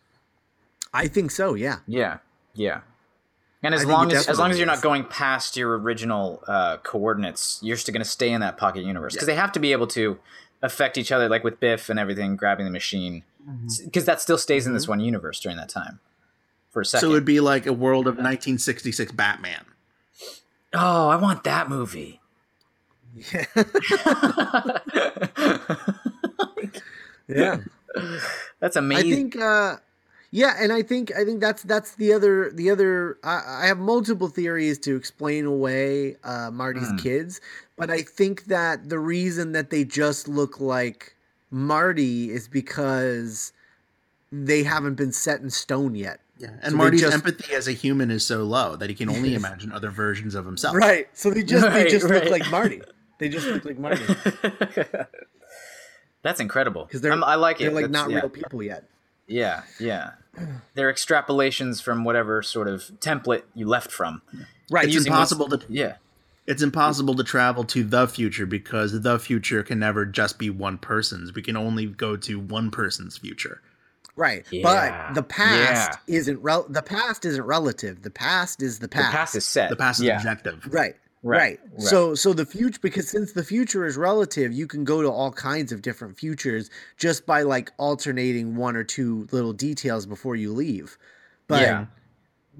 [0.92, 1.54] I think so.
[1.54, 1.78] Yeah.
[1.86, 2.18] yeah.
[2.54, 2.80] Yeah.
[3.62, 4.74] And as think long as as long as you're is.
[4.74, 8.84] not going past your original uh, coordinates, you're still going to stay in that pocket
[8.84, 10.18] universe because they have to be able to
[10.62, 13.86] affect each other, like with Biff and everything, grabbing the machine, Mm-hmm.
[13.86, 15.98] because that still stays in this one universe during that time
[16.70, 17.08] for a second.
[17.08, 19.64] So it'd be like a world of 1966 Batman.
[20.74, 22.20] oh, I want that movie.
[23.14, 23.44] Yeah.
[27.28, 27.58] yeah.
[28.60, 29.10] That's amazing.
[29.12, 29.76] I think uh
[30.34, 33.78] yeah, and I think I think that's that's the other the other I, I have
[33.78, 36.96] multiple theories to explain away uh Marty's Hmm.
[36.96, 37.40] kids,
[37.76, 41.14] but I think that the reason that they just look like
[41.50, 43.52] Marty is because
[44.32, 46.18] they haven't been set in stone yet.
[46.38, 49.10] Yeah, and So Marty's just- empathy as a human is so low that he can
[49.10, 50.74] only imagine other versions of himself.
[50.74, 51.06] Right.
[51.12, 52.22] So they just they just right.
[52.24, 52.80] look like Marty.
[53.18, 54.02] They just look like Marty.
[56.22, 56.84] That's incredible.
[56.84, 57.64] Because they're I'm- I like it.
[57.64, 58.20] They're like That's- not yeah.
[58.20, 58.84] real people yet.
[59.26, 60.10] Yeah, yeah.
[60.74, 64.22] They're extrapolations from whatever sort of template you left from.
[64.70, 64.86] Right.
[64.86, 65.96] It's Using impossible to Yeah.
[66.46, 70.78] it's impossible to travel to the future because the future can never just be one
[70.78, 71.34] person's.
[71.34, 73.60] We can only go to one person's future.
[74.16, 74.44] Right.
[74.50, 74.62] Yeah.
[74.62, 78.02] But the past isn't rel- the past isn't relative.
[78.02, 79.00] The past is the past.
[79.00, 79.16] The past.
[79.16, 79.70] past is set.
[79.70, 80.16] The past is yeah.
[80.16, 80.66] objective.
[80.70, 80.96] Right.
[81.24, 81.60] Right, Right.
[81.72, 81.80] right.
[81.82, 85.30] So so the future because since the future is relative, you can go to all
[85.32, 90.52] kinds of different futures just by like alternating one or two little details before you
[90.52, 90.98] leave.
[91.46, 91.86] But Yeah.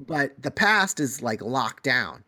[0.07, 2.25] but the past is like locked down.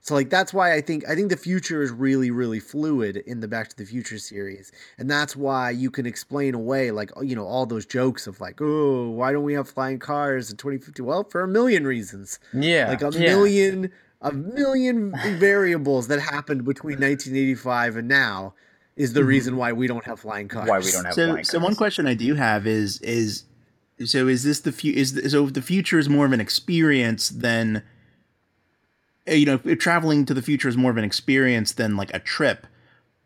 [0.00, 3.40] So like that's why I think I think the future is really really fluid in
[3.40, 7.34] the Back to the Future series, and that's why you can explain away like you
[7.36, 11.02] know all those jokes of like oh why don't we have flying cars in 2050?
[11.02, 12.88] Well, for a million reasons, Yeah.
[12.88, 13.34] like a yeah.
[13.34, 18.54] million a million variables that happened between 1985 and now
[18.96, 20.68] is the reason why we don't have flying cars.
[20.68, 23.44] Why we don't have So, flying so one question I do have is is
[24.04, 27.28] so is this the fu- is the, so the future is more of an experience
[27.28, 27.82] than
[29.28, 32.12] uh, you know if traveling to the future is more of an experience than like
[32.14, 32.66] a trip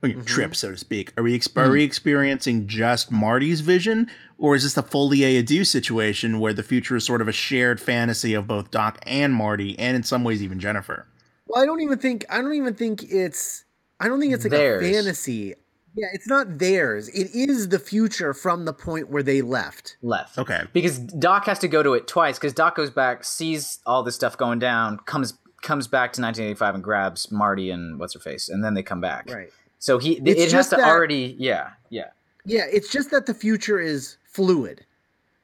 [0.02, 0.24] or Mhm.
[0.24, 4.08] trip so to speak are we exp- are we experiencing just Marty's vision
[4.38, 7.32] or is this a folie à deux situation where the future is sort of a
[7.32, 11.06] shared fantasy of both Doc and Marty and in some ways even Jennifer
[11.46, 13.64] Well, I don't even think I don't even think it's
[14.00, 14.84] I don't think it's like Theirs.
[14.86, 15.54] a fantasy.
[15.94, 17.08] Yeah, it's not theirs.
[17.08, 19.96] It is the future from the point where they left.
[20.02, 20.38] left.
[20.38, 24.02] okay because Doc has to go to it twice because Doc goes back, sees all
[24.04, 28.20] this stuff going down, comes comes back to 1985 and grabs Marty and what's her
[28.20, 29.28] face, and then they come back.
[29.30, 29.52] Right.
[29.80, 32.10] So he It's it has just to that- already yeah yeah
[32.44, 34.84] Yeah, it's just that the future is fluid.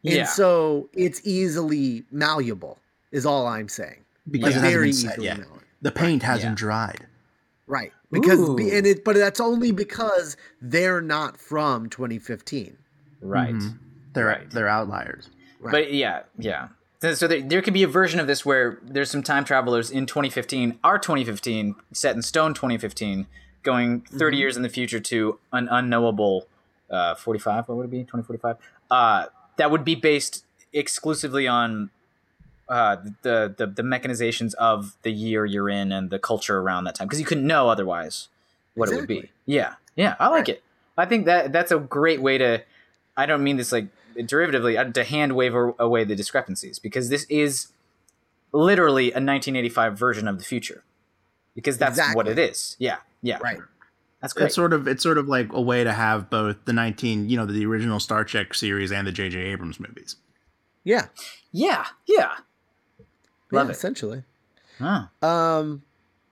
[0.05, 2.79] And yeah so it's easily malleable
[3.13, 4.05] is all I'm saying.
[4.31, 5.61] because Like, very easily yet malleable.
[5.83, 6.67] the paint hasn't Yeah.
[6.67, 7.07] dried
[7.69, 7.93] Right.
[8.13, 8.57] Because Ooh.
[8.59, 12.77] and it but that's only because they're not from 2015.
[13.21, 13.55] right.
[13.55, 13.79] Mhm.
[14.13, 14.51] they're Right.
[14.51, 15.73] they're outliers Right.
[15.73, 16.69] But yeah, yeah.
[17.01, 19.91] So, so there, there could be a version of this where there's some time travelers
[19.91, 23.27] in 2015, our 2015, set in stone 2015,
[23.67, 24.41] going 30 Mhm.
[24.41, 26.47] years in the future to an unknowable
[26.89, 27.69] uh, 45.
[27.69, 27.99] What would it be?
[28.05, 28.57] 2045.
[28.91, 29.27] Uh,
[29.57, 31.91] that would be based exclusively on
[32.69, 36.95] uh, the, the the mechanizations of the year you're in and the culture around that
[36.97, 38.29] time, because you couldn't know otherwise
[38.75, 39.31] what it would be.
[39.47, 40.49] Yeah, yeah, I like Right.
[40.49, 40.63] it.
[40.99, 42.63] I think that that's a great way to.
[43.17, 47.25] I don't mean this like derivatively uh, to hand wave away the discrepancies because this
[47.29, 47.69] is
[48.53, 50.83] literally a 1985 version of the future
[51.55, 52.77] because that's what it is.
[52.81, 53.59] Yeah, yeah, Right.
[54.21, 54.47] That's great.
[54.47, 57.37] It's sort of it's sort of like a way to have both the 19, you
[57.37, 59.39] know, the original Star Trek series and the J.J.
[59.39, 60.17] Abrams movies.
[60.85, 61.07] Yeah.
[61.53, 62.33] yeah, yeah.
[63.53, 63.71] Love yeah, it.
[63.71, 64.23] essentially.
[64.79, 65.07] Huh.
[65.23, 65.83] Um,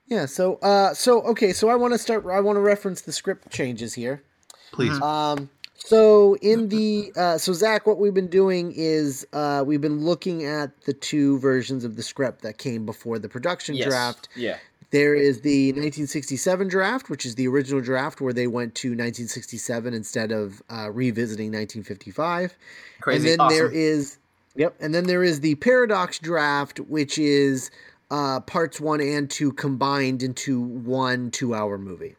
[0.07, 0.25] yeah.
[0.25, 1.53] So, uh, so okay.
[1.53, 2.25] So I want to start.
[2.25, 4.23] I want to reference the script changes here.
[4.71, 4.91] Please.
[4.91, 5.01] Mhm.
[5.01, 10.03] Um, so in the uh, so Zach, what we've been doing is uh, we've been
[10.03, 13.87] looking at the two versions of the script that came before the production Yes.
[13.87, 14.27] draft.
[14.35, 14.57] Yeah.
[14.91, 19.93] There is the 1967 draft, which is the original draft where they went to 1967
[19.93, 22.55] instead of uh, revisiting 1955.
[23.01, 23.17] Crazy.
[23.17, 23.57] And then awesome.
[23.57, 24.17] there is,
[24.55, 24.75] yep.
[24.79, 27.71] And then there is the Paradox draft, which is
[28.11, 32.15] uh, parts one and two combined into one two-hour movie.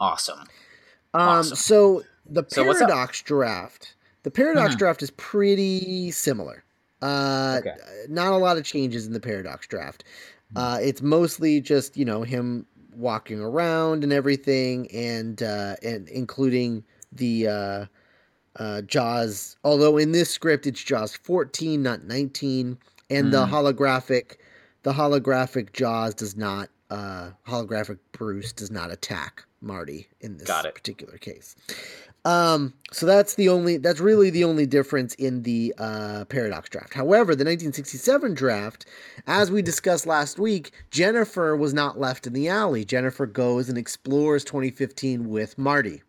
[0.00, 0.40] awesome.
[1.14, 1.56] Um, Awesome.
[1.56, 2.64] So the So?
[2.64, 4.78] Paradox draft, the Paradox Mhm.
[4.78, 6.64] draft is pretty similar.
[7.02, 7.76] Uh, Okay.
[8.08, 10.04] Not a lot of changes in the Paradox draft.
[10.56, 16.84] Uh, it's mostly just you know him walking around and everything, and uh, and including
[17.12, 17.86] the uh,
[18.56, 19.56] uh, Jaws.
[19.64, 22.78] Although in this script it's Jaws 14, not 19,
[23.10, 23.50] and the Mm.
[23.50, 24.36] holographic,
[24.82, 26.68] the holographic Jaws does not.
[26.90, 31.56] Uh, holographic Bruce does not attack Marty in this particular case.
[32.24, 36.94] Um, so that's the only that's really the only difference in the uh, paradox draft.
[36.94, 38.86] However, the 1967 draft,
[39.26, 42.84] as we discussed last week, Jennifer was not left in the alley.
[42.84, 46.02] Jennifer goes and explores 2015 with Marty.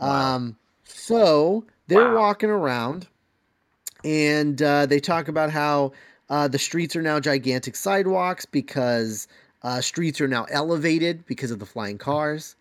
[0.00, 0.34] Wow.
[0.36, 2.16] Um, so they're Wow.
[2.16, 3.06] walking around,
[4.04, 5.92] and uh, they talk about how
[6.30, 9.28] uh, the streets are now gigantic sidewalks because
[9.62, 12.56] uh, streets are now elevated because of the flying cars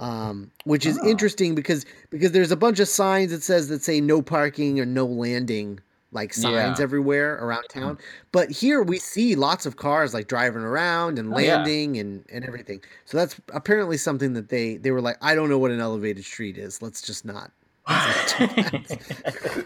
[0.00, 1.08] um, which is Oh.
[1.08, 4.86] interesting because because there's a bunch of signs that says that say no parking or
[4.86, 5.80] no landing
[6.12, 6.82] like signs Yeah.
[6.82, 7.98] everywhere around town
[8.32, 11.56] but here we see lots of cars like driving around and Oh, yeah.
[11.56, 15.48] landing and and everything so that's apparently something that they they were like i don't
[15.48, 17.50] know what an elevated street is let's just not
[18.38, 18.90] this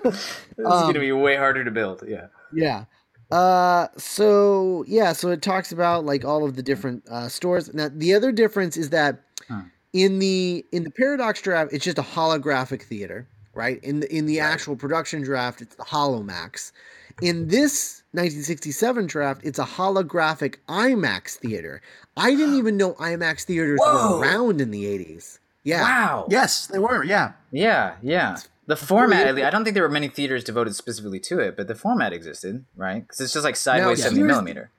[0.04, 2.02] is Um, gonna be way harder to build.
[2.06, 2.26] Yeah.
[2.52, 2.84] Yeah.
[3.30, 7.72] Uh, so yeah, so it talks about like all of the different uh, stores.
[7.74, 9.60] Now the other difference is that Hmm.
[9.92, 13.82] In the in the Paradox draft, it's just a holographic theater, right?
[13.82, 14.46] In the in the Right.
[14.46, 16.72] actual production draft, it's the Holomax.
[17.20, 21.80] In this 1967 draft, it's a holographic IMAX theater.
[22.16, 24.18] I didn't even know IMAX theaters Whoa.
[24.18, 25.38] were around in the 80s.
[25.64, 25.82] Yeah.
[25.82, 26.26] Wow.
[26.30, 27.04] yes, they were.
[27.04, 27.32] Yeah.
[27.50, 28.36] Yeah, yeah.
[28.66, 31.56] The format, at least, I don't think there were many theaters devoted specifically to it,
[31.56, 33.02] but the format existed, right?
[33.02, 34.70] Because it's just like sideways Now, 70 millimeter.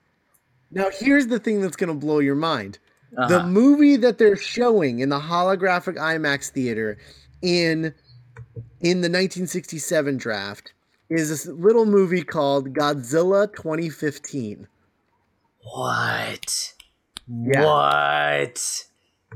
[0.72, 2.78] Now here's the thing that's going to blow your mind.
[3.12, 3.48] The Uh-huh.
[3.48, 6.98] movie that they're showing in the holographic IMAX theater
[7.42, 7.94] in
[8.82, 10.74] in the 1967 draft
[11.10, 14.68] is this little movie called Godzilla 2015,
[15.74, 16.74] What?
[17.28, 17.64] Yeah.
[17.66, 18.86] What?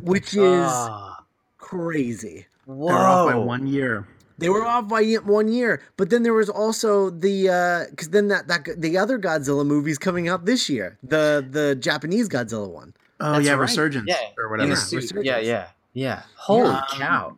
[0.01, 1.23] which is Ah,
[1.57, 2.47] crazy.
[2.67, 4.07] They're off by one year.
[4.39, 8.47] They were off by one year, but then there was also the because then that
[8.47, 12.93] that the other Godzilla movies coming out this year, the the Japanese Godzilla one.
[13.25, 13.61] Oh That's yeah, right.
[13.61, 14.67] Resurgence Yeah, or whatever.
[14.67, 14.75] Yeah.
[14.75, 15.13] Resurgence.
[15.25, 16.23] Yeah, yeah, yeah.
[16.35, 17.37] Holy Um, cow!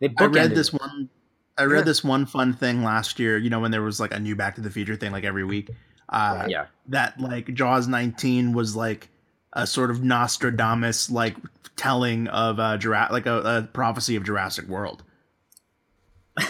[0.00, 1.08] They I read this one.
[1.56, 1.84] I read Yeah.
[1.84, 3.38] this one fun thing last year.
[3.38, 5.44] You know when there was like a new Back to the Future thing like every
[5.44, 5.70] week.
[6.08, 9.08] Uh, Yeah, That like Jaws 19 was like
[9.54, 11.36] a sort of Nostradamus like
[11.76, 15.02] telling of uh Jura- like a, a prophecy of Jurassic World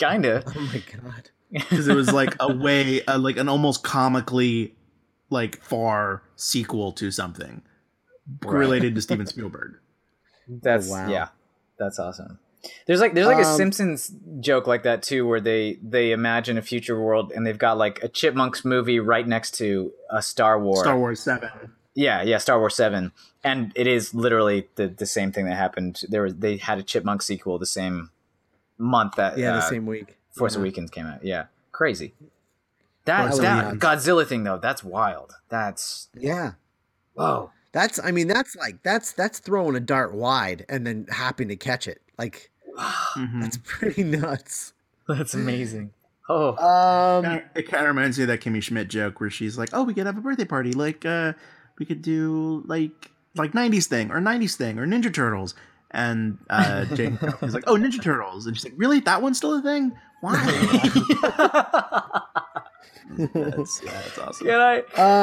[0.00, 0.44] kind of.
[0.56, 1.30] Oh my god!
[1.52, 4.74] because it was like a way uh, like an almost comically
[5.30, 7.62] like far sequel to something
[8.44, 9.78] related to Steven Spielberg.
[10.48, 11.08] That's wow.
[11.08, 11.28] yeah,
[11.78, 12.38] that's awesome.
[12.86, 16.58] There's like there's like a Um, Simpsons joke like that too, where they they imagine
[16.58, 20.60] a future world and they've got like a Chipmunks movie right next to a Star
[20.60, 20.80] Wars.
[20.80, 21.48] Star Wars 7.
[21.94, 23.12] Yeah, yeah, Star Wars Seven,
[23.44, 26.02] and it is literally the the same thing that happened.
[26.08, 28.10] There was they had a Chipmunk sequel the same
[28.78, 30.18] month that Yeah, the uh, same week.
[30.30, 30.60] Force Yeah.
[30.60, 31.24] Awakens came out.
[31.24, 32.14] Yeah, crazy.
[33.04, 35.34] That Force that Godzilla thing though, that's wild.
[35.50, 36.52] That's Yeah,
[37.14, 37.50] whoa.
[37.72, 41.56] That's I mean that's like that's that's throwing a dart wide and then happy to
[41.56, 42.02] catch it.
[42.18, 42.50] Like
[43.16, 43.40] Mhm.
[43.42, 44.72] that's pretty nuts.
[45.08, 45.90] That's amazing.
[46.28, 49.70] Oh, Um, it kind of reminds me of that Kimmy Schmidt joke where she's like,
[49.72, 50.72] "Oh, we could have a birthday party.
[50.72, 51.32] Like, uh,
[51.78, 55.54] we could do like like '90s thing or '90s thing or Ninja Turtles."
[55.90, 59.00] And uh, Jane is like, "Oh, Ninja Turtles," and she's like, "Really?
[59.00, 59.92] That one's still a thing?
[60.20, 60.36] Why?"
[63.16, 64.46] that's, yeah, that's awesome.
[64.46, 64.78] can I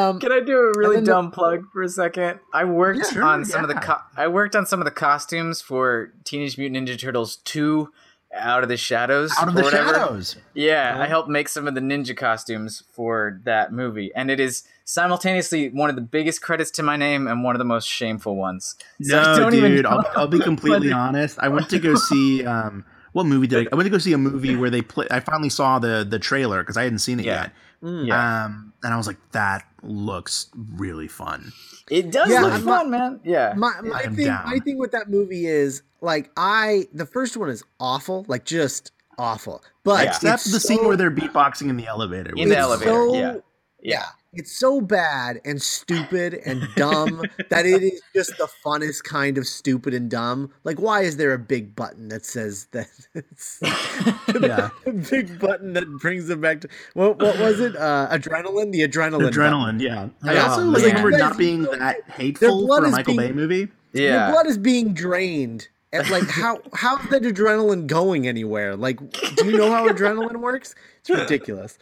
[0.08, 2.39] um, can I do a really then the- dumb plug for a second?
[2.54, 4.91] I worked Yeah, sure, on some of the co- I worked on some of the
[4.91, 7.91] costumes for Teenage Mutant Ninja Turtles two.
[8.32, 9.89] Out of the shadows, Out of the whatever.
[9.91, 10.36] shadows.
[10.54, 10.95] Yeah.
[11.02, 15.69] I helped make some of the ninja costumes for that movie, and it is simultaneously
[15.69, 18.76] one of the biggest credits to my name and one of the most shameful ones.
[19.02, 19.84] So I No, don't even dude.
[19.86, 21.39] know I'll, I'll be completely honest.
[21.41, 23.69] I went to go see um, what movie did I?
[23.72, 25.08] I went to go see a movie where they play.
[25.12, 27.41] I finally saw the the trailer because I hadn't seen it Yeah.
[27.43, 27.52] yet.
[27.84, 28.45] mm, Yeah.
[28.45, 31.52] Um, and I was like, that looks really fun.
[31.89, 33.19] It does Yeah, look I'm fun, man.
[33.24, 34.45] Yeah, my my I'm thing down.
[34.45, 38.91] my thing with that movie is like I the first one is awful, like just
[39.17, 39.63] awful.
[39.84, 40.10] But Yeah.
[40.12, 42.32] Except it's the scene where they're beatboxing in the elevator.
[42.36, 43.36] In the elevator, so- yeah.
[43.82, 44.06] Yeah.
[44.32, 49.48] It's so bad and stupid and dumb that it is just the funnest kind of
[49.48, 50.52] stupid and dumb.
[50.63, 52.88] Like, why is there a big button that says that?
[53.15, 53.58] It's
[54.39, 54.70] Yeah.
[54.86, 57.18] a big button that brings them back to what?
[57.20, 57.76] What was it?
[57.76, 58.72] Uh, adrenaline.
[58.72, 59.24] The adrenaline.
[59.24, 59.34] button.
[59.34, 60.10] Adrenaline, yeah.
[60.24, 63.68] I also Oh, like for not being that hateful for a Michael being- Bay movie.
[63.94, 64.30] Your yeah.
[64.32, 65.70] blood is being drained.
[65.91, 68.75] And like how how's that adrenaline going anywhere?
[68.75, 68.99] Like,
[69.36, 70.75] do you know how adrenaline works?
[70.99, 71.78] It's ridiculous.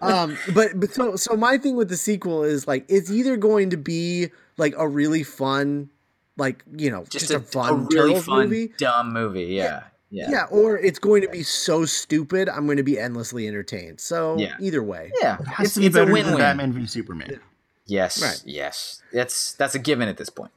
[0.00, 3.70] Um, but but so so my thing with the sequel is like it's either going
[3.70, 5.90] to be like a really fun,
[6.36, 8.72] like you know, Just, just, a, a, fun really Turtles fun, movie.
[8.78, 9.46] dumb movie.
[9.46, 10.44] Yeah, yeah, Yeah.
[10.50, 14.00] or it's going to be so stupid I'm going to be endlessly entertained.
[14.00, 14.54] So Yeah.
[14.60, 15.38] either way, yeah.
[15.40, 16.38] It has It's, to be it's a better than win-win.
[16.38, 17.40] Batman v Superman.
[17.86, 18.40] Yes, Right.
[18.44, 19.02] yes.
[19.12, 20.52] That's that's a given at this point.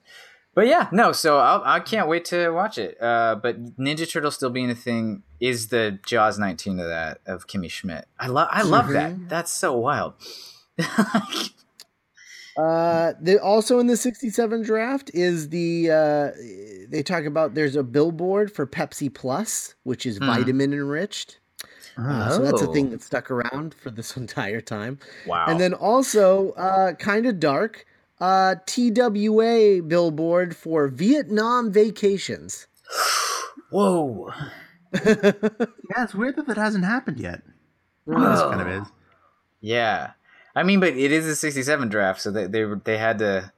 [0.53, 1.11] But yeah, no.
[1.13, 3.01] So I'll, I can't wait to watch it.
[3.01, 7.47] Uh, but Ninja Turtle still being a thing is the Jaws 19 of that of
[7.47, 8.05] Kimmy Schmidt.
[8.19, 9.11] I love I love that.
[9.11, 9.29] Mhm.
[9.29, 10.13] That's so wild.
[12.57, 16.31] Uh, also in the 67 draft is the uh,
[16.89, 20.25] they talk about there's a billboard for Pepsi Plus, which is Hmm.
[20.27, 21.39] vitamin enriched.
[21.97, 22.73] Uh, So that's a Oh.
[22.73, 24.99] thing that stuck around for this entire time.
[25.25, 25.45] wow.
[25.47, 27.85] And then also, uh, kind of dark,
[28.21, 32.67] uh, TWA billboard for Vietnam vacations.
[33.71, 34.31] whoa.
[34.93, 37.41] Yeah, it's weird that that hasn't happened yet.
[38.07, 38.87] This kind of is.
[39.61, 40.11] Yeah.
[40.55, 43.51] I mean, but it is a 67 draft, so they they, they had to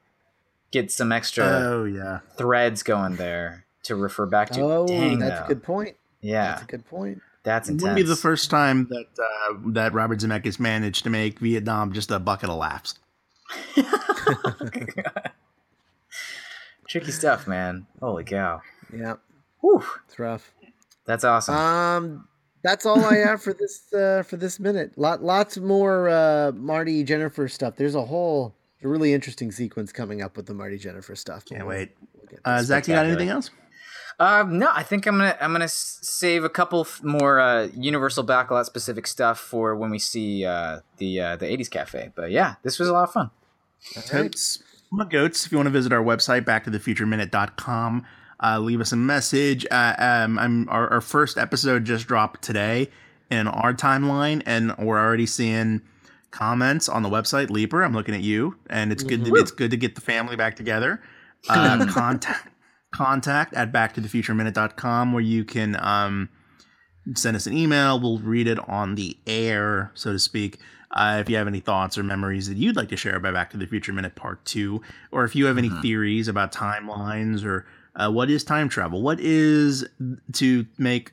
[0.70, 2.20] get some extra Oh yeah.
[2.36, 4.60] threads going there to refer back to.
[4.62, 5.44] Oh, Dang, that's though.
[5.44, 5.96] a good point.
[6.20, 7.20] Yeah, That's a good point.
[7.42, 11.38] that's It wouldn't be the first time that uh, that Robert Zemeckis managed to make
[11.40, 12.94] Vietnam just a bucket of laughs.
[16.88, 17.86] Tricky stuff, man.
[18.00, 18.60] Holy cow.
[18.96, 19.14] Yeah,
[19.60, 19.82] Whew.
[20.06, 20.52] it's rough.
[21.06, 21.54] That's awesome.
[21.54, 22.28] Um,
[22.62, 24.96] that's all I have for this uh, for this minute.
[24.96, 27.76] Lot lots more uh, Marty Jennifer stuff.
[27.76, 31.44] There's a whole really interesting sequence coming up with the Marty Jennifer stuff.
[31.44, 31.90] Can't wait.
[32.20, 33.50] we'll Uh, Zach, you got anything else?
[34.20, 38.24] Um, no, I think I'm gonna I'm gonna save a couple f- more uh, Universal
[38.24, 42.12] Backlot specific stuff for when we see uh, the uh, the 80s Cafe.
[42.14, 43.30] But yeah, this was a lot of fun.
[44.10, 45.46] Goats, My goats.
[45.46, 48.06] If you want to visit our website, backtothefutureminute.com,
[48.42, 49.66] uh, leave us a message.
[49.70, 52.90] Uh, um, I'm our, our first episode just dropped today
[53.30, 55.82] in our timeline, and we're already seeing
[56.30, 57.50] comments on the website.
[57.50, 59.24] Leaper, I'm looking at you, and it's good.
[59.24, 61.02] To, it's good to get the family back together.
[61.46, 62.48] Uh, contact
[62.94, 66.28] contact at backtothefutureminute.com where you can um,
[67.14, 67.98] send us an email.
[68.00, 70.58] We'll read it on the air, so to speak.
[70.90, 73.50] Uh, if you have any thoughts or memories that you'd like to share about Back
[73.50, 74.80] to the Future Minute Part 2,
[75.10, 75.82] or if you have any Mhm.
[75.82, 77.66] theories about timelines or
[77.96, 79.84] uh, what is time travel, what is
[80.34, 81.12] to make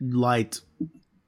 [0.00, 0.60] light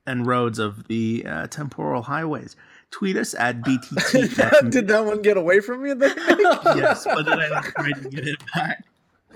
[0.07, 2.57] and roads of the uh, temporal highways,
[2.91, 4.71] tweet us at BTT.
[4.71, 5.95] Did that one get away from you?
[6.77, 8.85] Yes, but then I tried to get it back.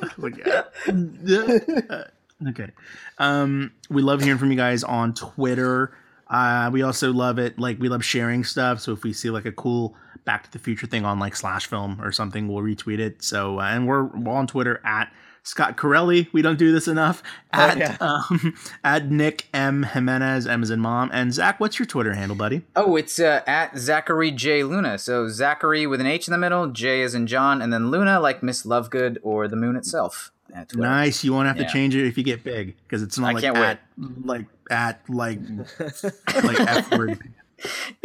[0.18, 0.64] Like, uh,
[2.48, 2.70] okay.
[3.18, 5.92] Um, we love hearing from you guys on Twitter.
[6.28, 7.58] Uh, we also love it.
[7.58, 8.80] Like we love sharing stuff.
[8.80, 9.94] So if we see like a cool
[10.24, 13.22] Back to the Future thing on like Slash Film or something, we'll retweet it.
[13.22, 15.12] So uh, and we're, we're on Twitter at
[15.48, 16.28] Scott Corelli.
[16.32, 17.22] We don't do this enough.
[17.54, 17.96] Oh, At yeah.
[18.00, 21.58] um, at Nick M Jimenez, in mom, and Zach.
[21.58, 22.62] What's your Twitter handle, buddy?
[22.76, 24.98] Oh, it's uh, at Zachary J Luna.
[24.98, 28.20] So Zachary with an H in the middle, J as in John, and then Luna
[28.20, 30.30] like Miss Lovegood or the moon itself.
[30.74, 31.24] Nice.
[31.24, 31.66] You won't have Yeah.
[31.66, 33.80] to change it if you get big because it's not I like can't at
[34.24, 35.40] like at like
[35.80, 37.18] like F word.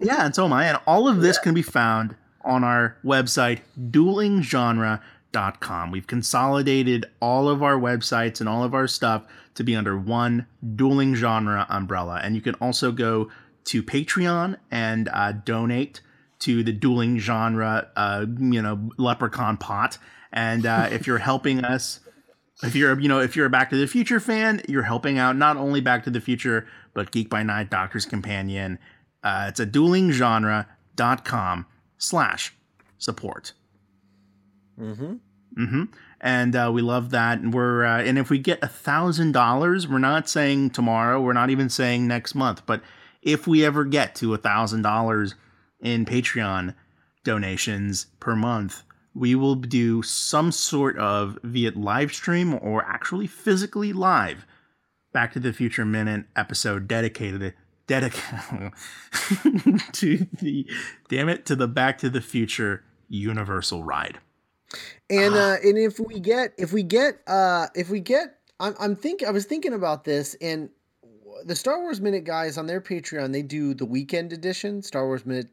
[0.00, 0.66] yeah, and so am I.
[0.66, 5.00] And all of this can be found on our website, duelinggenre.com.
[5.90, 9.24] We've consolidated all of our websites and all of our stuff
[9.54, 12.20] to be under one dueling genre umbrella.
[12.22, 13.30] And you can also go
[13.64, 16.00] to Patreon and uh, donate
[16.40, 19.98] to the dueling genre, uh, you know, leprechaun pot.
[20.32, 22.00] And uh, if you're helping us,
[22.62, 25.36] if you're you know if you're a Back to the Future fan, you're helping out
[25.36, 28.78] not only Back to the Future but Geek by Night, Doctor's Companion.
[29.22, 31.66] Uh, it's a duelinggenre.com
[31.98, 32.54] slash
[32.98, 33.52] support.
[34.78, 35.14] mm-hmm.
[35.56, 35.84] Hmm
[36.20, 37.38] And uh, we love that.
[37.38, 41.20] And we're uh, and if we get a thousand dollars, we're not saying tomorrow.
[41.20, 42.62] We're not even saying next month.
[42.66, 42.82] But
[43.22, 45.34] if we ever get to a thousand dollars
[45.80, 46.74] in Patreon
[47.24, 48.82] donations per month,
[49.14, 54.46] we will do some sort of via live stream or actually physically live
[55.12, 57.54] Back to the Future Minute episode dedicated
[57.86, 58.72] dedicated
[59.92, 60.68] to the
[61.08, 64.18] damn it to the Back to the Future Universal ride.
[65.10, 65.54] And Ah.
[65.54, 69.22] uh, and if we get if we get uh if we get I'm I'm think
[69.22, 70.70] I was thinking about this and
[71.44, 75.24] the Star Wars Minute guys on their Patreon they do the weekend edition Star Wars
[75.26, 75.48] Minute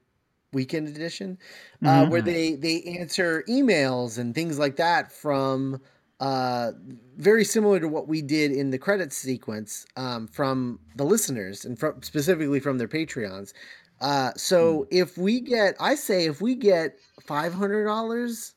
[0.54, 1.38] weekend edition
[1.84, 2.26] uh, where Mhm.
[2.26, 5.82] they they answer emails and things like that from
[6.20, 6.72] uh
[7.18, 11.78] very similar to what we did in the credits sequence um, from the listeners and
[11.80, 13.54] from specifically from their Patreons.
[14.02, 18.54] Uh, so if we get, I say, if we get five hundred dollars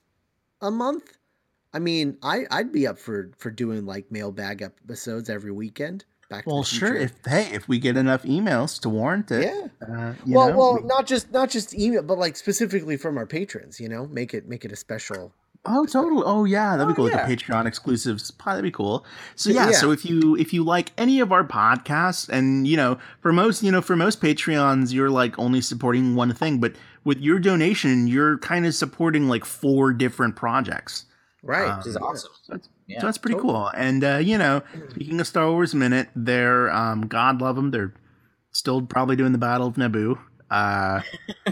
[0.60, 1.18] a month,
[1.72, 6.04] I mean, I I'd be up for for doing like mailbag episodes every weekend.
[6.28, 6.94] Back to Well, sure.
[6.96, 9.66] If hey, if we get enough emails to warrant it, yeah.
[9.86, 13.26] uh, Well, know, well, we- not just not just email, but like specifically from our
[13.26, 13.78] patrons.
[13.78, 15.32] You know, make it make it a special.
[15.68, 16.22] oh, totally.
[16.24, 17.16] Oh, yeah, that'd be Oh, cool.
[17.16, 19.04] Like a Patreon exclusives, that'd be cool.
[19.34, 19.66] So Yeah.
[19.70, 23.32] yeah, so if you if you like any of our podcasts, and you know, for
[23.32, 26.74] most you know, for most Patreons, you're like only supporting one thing, but
[27.06, 31.06] with your donation, you're kind of supporting like four different projects.
[31.42, 31.68] Right.
[31.68, 32.32] Um, Which is awesome.
[32.42, 33.00] So that's, Yeah.
[33.00, 33.52] so that's pretty totally.
[33.54, 33.66] cool.
[33.68, 37.70] And uh, you know, speaking of Star Wars Minute, they're um, God love them.
[37.70, 37.94] They're
[38.50, 40.18] still probably doing the Battle of Naboo.
[40.50, 41.00] Uh,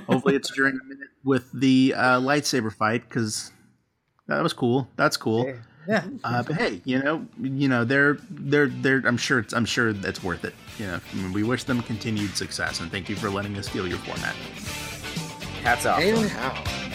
[0.07, 3.51] hopefully, it's during a minute with the uh, lightsaber fight because
[4.29, 4.89] that was cool.
[4.97, 5.53] That's cool.
[5.89, 6.05] Yeah.
[6.25, 9.03] Uh, but hey, you know, you know, they're they're they're.
[9.05, 10.55] I'm sure it's I'm sure it's worth it.
[10.79, 13.69] You know, I mean, we wish them continued success and thank you for letting us
[13.69, 14.35] steal your format.
[15.65, 15.99] Hats off.
[15.99, 16.53] And how?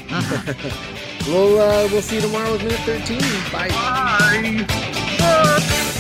[1.28, 3.20] we'll uh, we'll see you tomorrow with minute thirteen.
[3.52, 3.70] Bye.
[5.18, 5.96] Bye.